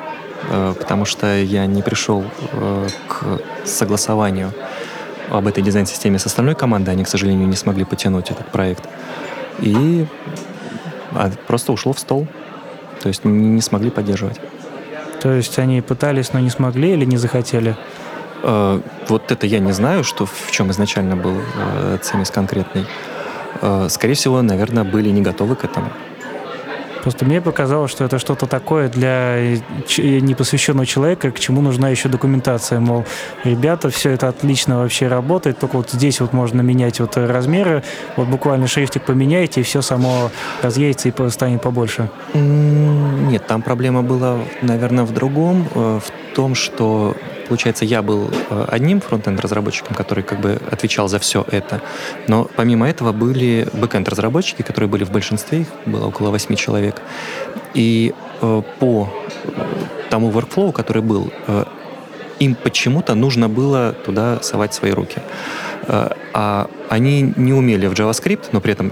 [0.49, 4.53] э, потому что я не пришел э, к согласованию
[5.29, 6.91] об этой дизайн-системе с остальной командой.
[6.91, 8.87] Они, к сожалению, не смогли потянуть этот проект.
[9.59, 10.07] И
[11.15, 12.27] а, просто ушло в стол.
[13.01, 14.39] То есть не смогли поддерживать.
[15.21, 17.75] То есть они пытались, но не смогли или не захотели?
[18.43, 22.85] Э, Вот это я не знаю, что в чем изначально был э, цимис конкретный.
[23.61, 25.87] Э, Скорее всего, наверное, были не готовы к этому.
[27.05, 32.09] Просто мне показалось, что это что-то такое для ч- непосвященного человека, к чему нужна еще
[32.09, 32.79] документация.
[32.79, 33.05] Мол,
[33.43, 37.83] ребята, все это отлично вообще работает, только вот здесь вот можно менять вот размеры,
[38.15, 40.31] вот буквально шрифтик поменяете, и все само
[40.63, 42.09] разъедется и станет побольше.
[42.33, 47.15] Нет, там проблема была, наверное, в другом, э, в том, что,
[47.47, 51.81] получается, я был э, одним фронтенд-разработчиком, который как бы отвечал за все это,
[52.27, 57.01] но помимо этого были бэкенд-разработчики, которые были в большинстве, их было около восьми человек,
[57.73, 59.09] и э, по
[60.09, 61.65] тому workflow, который был, э,
[62.39, 65.21] им почему-то нужно было туда совать свои руки.
[65.87, 68.91] Э, А они не умели в JavaScript, но при этом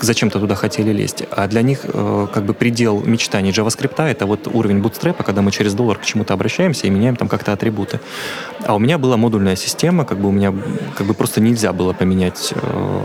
[0.00, 1.24] зачем-то туда хотели лезть.
[1.30, 5.50] А для них э, как бы предел мечтаний JavaScript это вот уровень бутстрепа, когда мы
[5.50, 8.00] через доллар к чему-то обращаемся и меняем там как-то атрибуты.
[8.66, 10.52] А у меня была модульная система, как бы у меня
[10.94, 13.02] как бы просто нельзя было поменять э,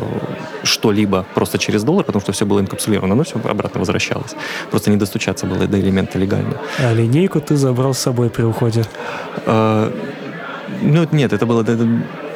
[0.64, 4.36] что-либо просто через доллар, потому что все было инкапсулировано, но все обратно возвращалось.
[4.72, 6.58] Просто не достучаться было до элемента легально.
[6.80, 8.84] А линейку ты забрал с собой при уходе.
[10.82, 11.64] Ну, нет, это было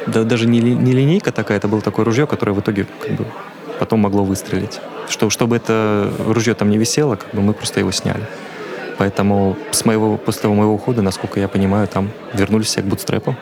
[0.08, 2.86] да- да- да- даже не, не линейка такая, это было такое ружье, которое в итоге
[3.02, 3.26] как бы
[3.80, 4.80] потом могло выстрелить.
[5.10, 8.24] Что, чтобы это ружье там не висело, как бы мы просто его сняли.
[8.98, 13.36] Поэтому с моего, после того моего ухода, насколько я понимаю, там вернулись все к бутстрепу.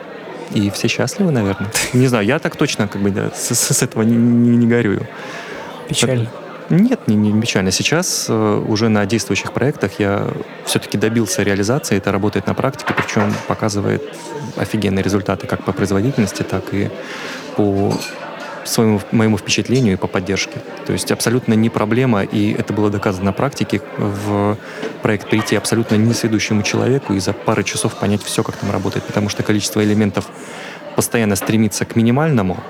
[0.54, 1.70] И все счастливы, наверное.
[1.92, 4.66] Не знаю, я так точно как бы да, с, с- с этого не, не- не
[4.66, 5.06] горюю.
[5.88, 6.28] Печально.
[6.72, 7.70] Нет, не, не печально.
[7.70, 10.26] Сейчас э, уже на действующих проектах я
[10.64, 11.98] все-таки добился реализации.
[11.98, 14.02] Это работает на практике, причем показывает
[14.56, 16.88] офигенные результаты как по производительности, так и
[17.56, 17.92] по
[18.64, 20.60] своему, моему впечатлению и по поддержке.
[20.86, 24.56] То есть абсолютно не проблема, и это было доказано на практике, в
[25.02, 29.28] проект прийти абсолютно несведущему человеку и за пару часов понять все, как там работает, потому
[29.28, 30.26] что количество элементов
[30.96, 32.62] постоянно стремится к минимальному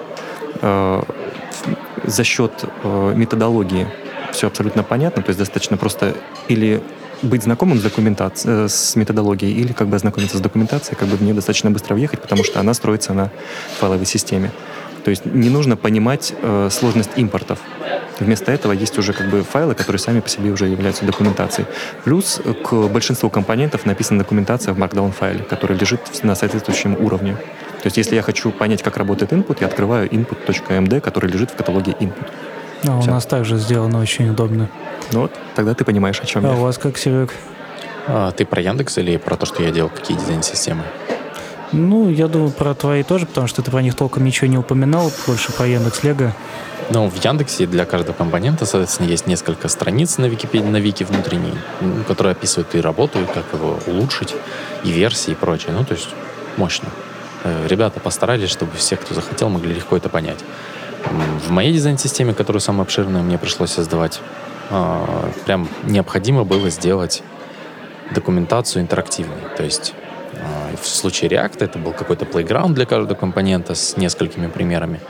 [0.61, 1.03] э,
[2.05, 3.87] за счет э, методологии.
[4.33, 6.15] Все абсолютно понятно, то есть достаточно просто
[6.49, 6.83] или
[7.23, 11.17] быть знакомым с документацией, э, с методологией, или как бы ознакомиться с документацией, как бы
[11.17, 13.31] в нее достаточно быстро въехать, потому что она строится на
[13.79, 14.51] файловой системе.
[15.05, 17.59] То есть не нужно понимать э, сложность импортов.
[18.21, 21.67] Вместо этого есть уже как бы файлы, которые сами по себе уже являются документацией.
[22.05, 27.37] Плюс к большинству компонентов написана документация в Markdown файле, который лежит на соответствующем уровне.
[27.83, 31.57] То есть если я хочу понять, как работает input, я открываю input.md, который лежит в
[31.57, 32.27] каталоге input.
[32.87, 34.69] А у нас также сделано очень удобно.
[35.13, 36.55] Ну вот, тогда ты понимаешь, о чем а я.
[36.55, 37.35] у вас как, Серег?
[38.07, 40.85] А, ты про Яндекс или про то, что я делал, какие дизайн-системы?
[41.73, 45.11] Ну, я думаю, про твои тоже, потому что ты про них толком ничего не упоминал,
[45.27, 46.33] больше про Яндекс Лего.
[46.91, 51.55] Ну, в Яндексе для каждого компонента, соответственно, есть несколько страниц на Википедии, на Вики внутренней,
[52.07, 54.35] которые описывают и работу, и как его улучшить,
[54.85, 55.73] и версии, и прочее.
[55.73, 56.09] Ну, то есть
[56.57, 56.89] мощно.
[57.45, 60.39] Э, ребята постарались, чтобы все, кто захотел, могли легко это понять.
[61.47, 64.21] В моей дизайн-системе, которую самую обширную мне пришлось создавать,
[64.71, 67.23] а, прям необходимо было сделать
[68.15, 69.37] документацию интерактивной.
[69.57, 69.95] То есть
[70.35, 75.01] а, в случае React это был какой-то playground для каждого компонента с несколькими примерами,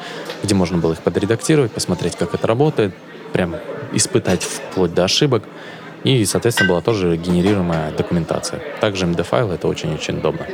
[0.42, 2.94] где можно было их подредактировать, посмотреть, как это работает,
[3.32, 3.56] прям
[3.92, 5.44] испытать вплоть до ошибок.
[6.04, 8.60] И, соответственно, была тоже генерируемая документация.
[8.80, 10.46] Также MD-файл— это очень-очень удобно.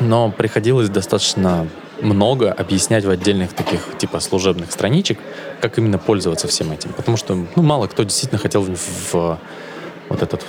[0.00, 1.68] Но приходилось достаточно
[2.00, 5.18] много объяснять в отдельных таких типа служебных страничек,
[5.60, 6.92] как именно пользоваться всем этим.
[6.92, 8.76] Потому что ну, мало кто действительно хотел в,
[9.12, 9.38] в
[10.08, 10.44] вот этот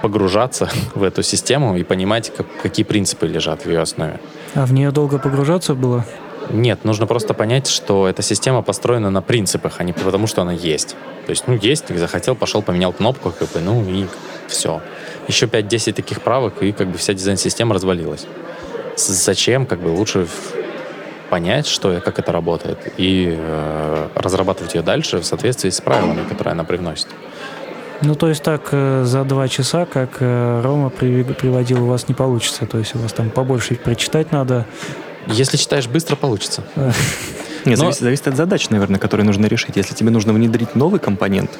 [0.00, 4.20] погружаться в эту систему и понимать, как, какие принципы лежат в ее основе.
[4.54, 6.04] А в нее долго погружаться было?
[6.50, 10.52] Нет, нужно просто понять, что эта система построена на принципах, а не потому, что она
[10.52, 10.96] есть.
[11.26, 14.06] То есть, ну, есть, захотел, пошел, поменял кнопку, как бы, ну, и
[14.48, 14.82] все.
[15.28, 18.26] Еще 5-10 таких правок, и как бы вся дизайн-система развалилась.
[18.96, 20.26] Зачем, как бы, лучше
[21.30, 26.52] понять, что, как это работает, и э, разрабатывать ее дальше в соответствии с правилами, которые
[26.52, 27.06] она привносит.
[28.02, 32.14] Ну, то есть так э, за два часа, как э, Рома приводил, у вас не
[32.14, 32.66] получится.
[32.66, 34.66] То есть у вас там побольше прочитать надо.
[35.26, 36.64] Если читаешь быстро, получится.
[37.64, 37.84] Нет, Но...
[37.84, 39.76] зависит, зависит от задач, наверное, которые нужно решить.
[39.76, 41.50] Если тебе нужно внедрить новый компонент,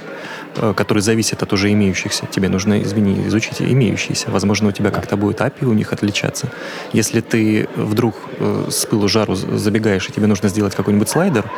[0.56, 2.26] Э, который зависит от уже имеющихся.
[2.26, 4.30] Тебе нужно, извини, изучить имеющиеся.
[4.30, 6.48] Возможно, у тебя как-то будет API у них отличаться.
[6.92, 11.50] Если ты вдруг э, с пылу жару забегаешь, и тебе нужно сделать какой-нибудь слайдер,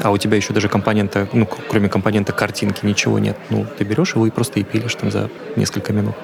[0.00, 4.14] а у тебя еще даже компонента, ну, кроме компонента картинки, ничего нет, ну, ты берешь
[4.14, 6.16] его и просто и пилишь там за несколько минут.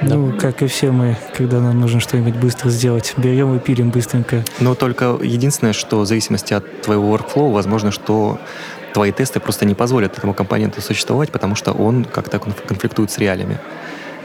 [0.00, 0.38] Ну, да.
[0.38, 4.44] как и все мы, когда нам нужно что-нибудь быстро сделать, берем и пилим быстренько.
[4.60, 8.38] Но только единственное, что в зависимости от твоего workflow, возможно, что
[8.94, 13.58] твои тесты просто не позволят этому компоненту существовать, потому что он как-то конфликтует с реалиями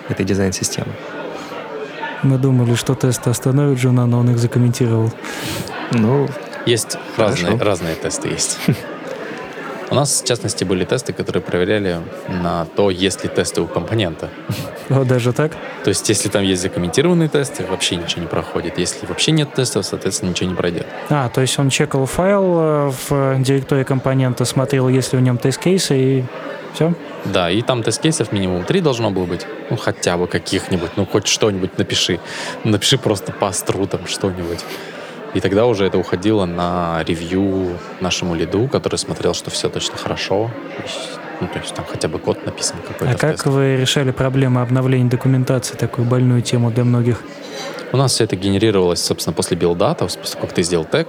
[0.10, 0.92] этой дизайн-системы.
[2.24, 5.12] Мы думали, что тесты остановят Джуна, но он их закомментировал.
[5.92, 6.28] Ну,
[6.66, 8.60] есть разные, разные тесты есть.
[9.94, 14.32] У нас, в частности, были тесты, которые проверяли на то, есть ли тесты у компонента.
[14.90, 15.52] О, даже так?
[15.84, 18.80] То есть, если там есть закомментированные тесты, вообще ничего не проходит.
[18.80, 20.88] Если вообще нет тестов, соответственно, ничего не пройдет.
[21.12, 25.38] А, то есть он чекал файл э, в директории компонента, смотрел, есть ли в нем
[25.38, 26.24] тест-кейсы и
[26.74, 26.96] все?
[27.26, 29.46] Да, и там тест-кейсов минимум три должно было быть.
[29.70, 30.90] Ну, хотя бы каких-нибудь.
[30.96, 32.20] Ну, хоть что-нибудь напиши.
[32.64, 34.60] Напиши просто по астру там что-нибудь.
[35.34, 40.52] И тогда уже это уходило на ревью нашему лиду, который смотрел, что все точно хорошо.
[41.42, 43.14] Ну, то есть там хотя бы код написан какой-то.
[43.14, 47.22] А как вы решали проблему обновления документации, такую больную тему для многих?
[47.92, 51.08] У нас все это генерировалось, собственно, после билда-то, после того, как ты сделал тег,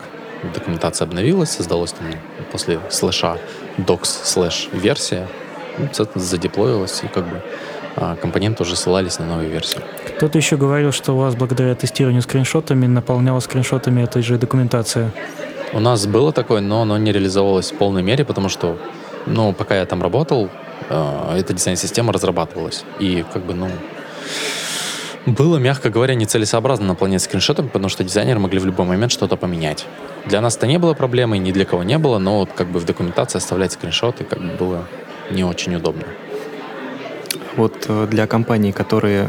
[0.55, 2.07] документация обновилась, создалось там
[2.51, 3.39] после слэша
[3.79, 5.27] docs слэш версия,
[5.79, 7.43] ну, задеплоилось, и как бы
[8.21, 9.81] компоненты уже ссылались на новые версии.
[10.17, 15.13] Кто-то еще говорил, что у вас благодаря тестированию скриншотами наполнялась скриншотами этой же документация.
[15.73, 18.79] У нас было такое, но оно не реализовывалось в полной мере, потому что,
[19.27, 20.49] ну, пока я там работал,
[20.89, 22.85] э, эта дизайн-система разрабатывалась.
[23.01, 23.69] И как бы, ну,
[25.27, 29.87] было, мягко говоря, нецелесообразно наполнять скриншотами, потому что дизайнеры могли в любой момент что-то поменять.
[30.27, 32.79] Для нас это не было проблемой, ни для кого не было, но вот как бы
[32.79, 34.85] в документации оставлять скриншоты как бы было
[35.31, 36.05] не очень удобно.
[37.57, 39.29] Вот э, для компаний, которые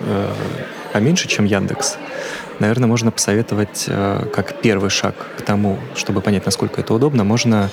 [0.00, 0.32] э,
[0.92, 1.96] поменьше, чем Яндекс,
[2.60, 7.70] наверное, можно посоветовать э, как первый шаг к тому, чтобы понять, насколько это удобно, можно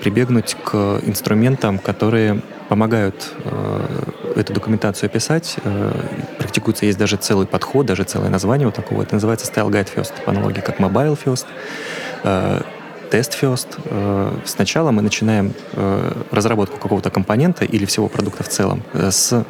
[0.00, 4.04] прибегнуть к инструментам, которые помогают э,
[4.36, 5.56] эту документацию описать.
[5.64, 5.92] Э,
[6.38, 9.02] практикуется, есть даже целый подход, даже целое название вот такого.
[9.02, 11.46] Это называется Style Guide First, по аналогии как Mobile First.
[12.22, 12.62] Э,
[13.20, 13.66] first.
[13.84, 19.44] Э, сначала мы начинаем э, разработку какого-то компонента или всего продукта в целом э, с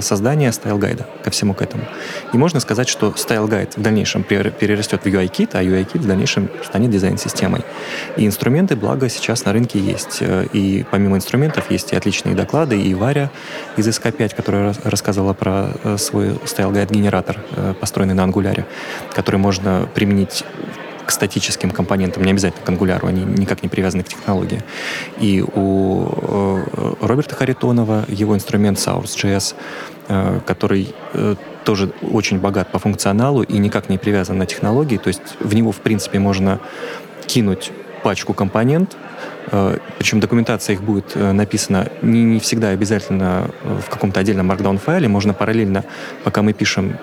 [0.00, 1.84] создания стайл-гайда ко всему к этому.
[2.32, 6.02] И можно сказать, что style guide в дальнейшем перерастет в UI kit, а UI kit
[6.02, 7.62] в дальнейшем станет дизайн-системой.
[8.16, 10.22] И инструменты, благо, сейчас на рынке есть.
[10.52, 13.30] И помимо инструментов есть и отличные доклады, и Варя
[13.76, 17.40] из SC5, которая рассказывала про свой стайл-гайд-генератор,
[17.80, 18.66] построенный на ангуляре,
[19.14, 20.44] который можно применить
[21.08, 24.62] к статическим компонентам, не обязательно к ангуляру, они никак не привязаны к технологии.
[25.18, 29.54] И у э, Роберта Харитонова его инструмент Source.js,
[30.08, 35.08] э, который э, тоже очень богат по функционалу и никак не привязан на технологии, то
[35.08, 36.60] есть в него, в принципе, можно
[37.26, 38.96] кинуть пачку компонент,
[39.98, 45.34] причем документация их будет написана не, не всегда обязательно в каком-то отдельном Markdown файле, можно
[45.34, 45.84] параллельно,
[46.22, 46.96] пока мы пишем,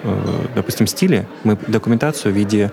[0.55, 2.71] допустим, стили, мы документацию в виде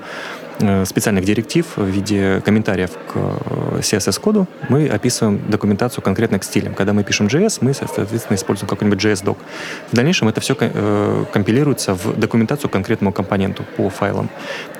[0.85, 6.75] специальных директив в виде комментариев к э, CSS-коду мы описываем документацию конкретно к стилям.
[6.75, 9.39] Когда мы пишем JS, мы, соответственно, используем какой-нибудь JS-док.
[9.91, 14.29] В дальнейшем это все э, компилируется в документацию к конкретному компоненту по файлам.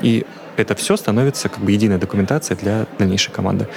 [0.01, 0.27] И
[0.57, 3.69] это все становится как бы единой документацией для дальнейшей команды.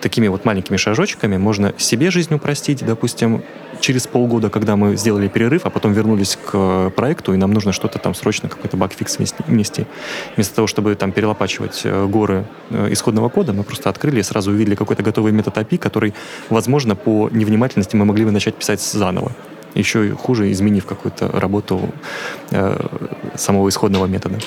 [0.00, 3.42] Такими вот маленькими шажочками можно себе жизнь упростить, допустим,
[3.80, 7.98] через полгода, когда мы сделали перерыв, а потом вернулись к проекту, и нам нужно что-то
[7.98, 9.86] там срочно, какой-то багфикс внести.
[10.36, 14.50] Вместо того, чтобы там перелопачивать э, горы э, исходного кода, мы просто открыли и сразу
[14.52, 16.14] увидели какой-то готовый метод API, который,
[16.48, 19.32] возможно, по невнимательности мы могли бы начать писать заново
[19.74, 21.90] еще хуже, изменив какую-то работу
[22.50, 22.78] э,
[23.36, 24.38] самого исходного метода.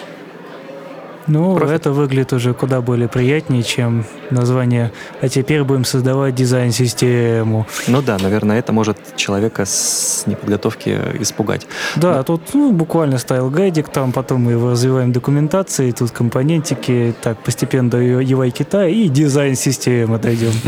[1.28, 1.76] Ну, Профит.
[1.76, 4.92] это выглядит уже куда более приятнее, чем название
[5.22, 7.68] «А теперь будем создавать дизайн-систему».
[7.88, 11.68] Ну да, наверное, это может человека с неподготовки испугать.
[11.96, 12.24] Да, Но...
[12.24, 18.02] тут ну, буквально стайл-гайдик, там потом мы его развиваем документацией, тут компонентики, так постепенно до
[18.02, 20.52] UI-кита и дизайн-системы дойдем.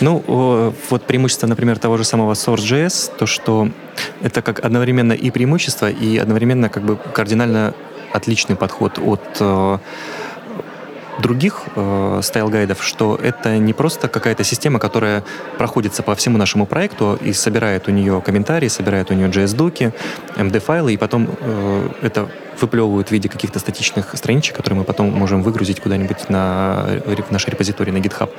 [0.00, 3.68] Ну, вот преимущество, например, того же самого Source.js, то, что
[4.22, 7.74] это как одновременно и преимущество, и одновременно как бы кардинально
[8.12, 9.78] отличный подход от э,
[11.20, 15.22] других э, стайл-гайдов, что это не просто какая-то система, которая
[15.58, 19.92] проходится по всему нашему проекту и собирает у нее комментарии, собирает у нее JS-доки,
[20.36, 22.28] MD-файлы, и потом э, это
[22.62, 27.46] выплевывают в виде каких-то статичных страничек, которые мы потом можем выгрузить куда-нибудь на в наш
[27.46, 28.30] репозиторий на GitHub.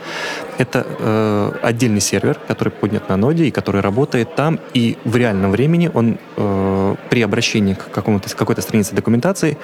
[0.58, 5.52] Это э, отдельный сервер, который поднят на ноде и который работает там, и в реальном
[5.52, 9.58] времени он э, при обращении к какому-то какой-то странице документации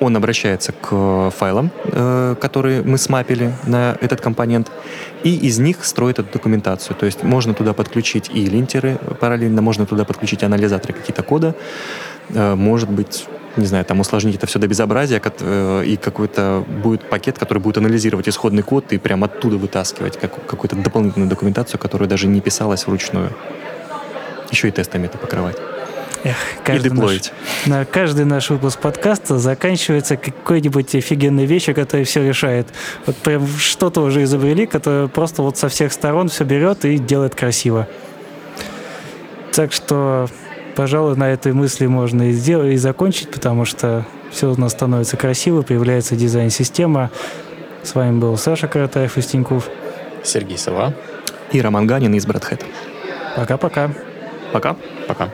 [0.00, 4.70] он обращается к файлам, э, которые мы смапили на этот компонент,
[5.22, 6.96] и из них строит эту документацию.
[6.96, 11.54] То есть можно туда подключить и линтеры параллельно, можно туда подключить анализаторы какие-то кода,
[12.30, 13.26] э, может быть
[13.56, 17.78] не знаю, там усложнить это все до безобразия, э, и какой-то будет пакет, который будет
[17.78, 22.86] анализировать исходный код и прямо оттуда вытаскивать как, какую-то дополнительную документацию, которая даже не писалась
[22.86, 23.30] вручную.
[24.50, 25.56] Еще и тестами это покрывать.
[26.24, 32.26] Эх, каждый и Наш, на каждый наш выпуск подкаста заканчивается какой-нибудь офигенной вещью, которая все
[32.26, 32.68] решает.
[33.04, 37.34] Вот прям что-то уже изобрели, которое просто вот со всех сторон все берет и делает
[37.34, 37.86] красиво.
[39.52, 40.28] Так что
[40.74, 45.16] пожалуй, на этой мысли можно и сделать, и закончить, потому что все у нас становится
[45.16, 47.10] красиво, появляется дизайн-система.
[47.82, 49.68] С вами был Саша Каратаев из Тинькофф.
[50.22, 50.94] Сергей Сова.
[51.52, 52.64] И Роман Ганин из Брэдхэт.
[53.36, 53.90] Пока-пока.
[54.52, 54.76] Пока.
[55.06, 55.28] Пока.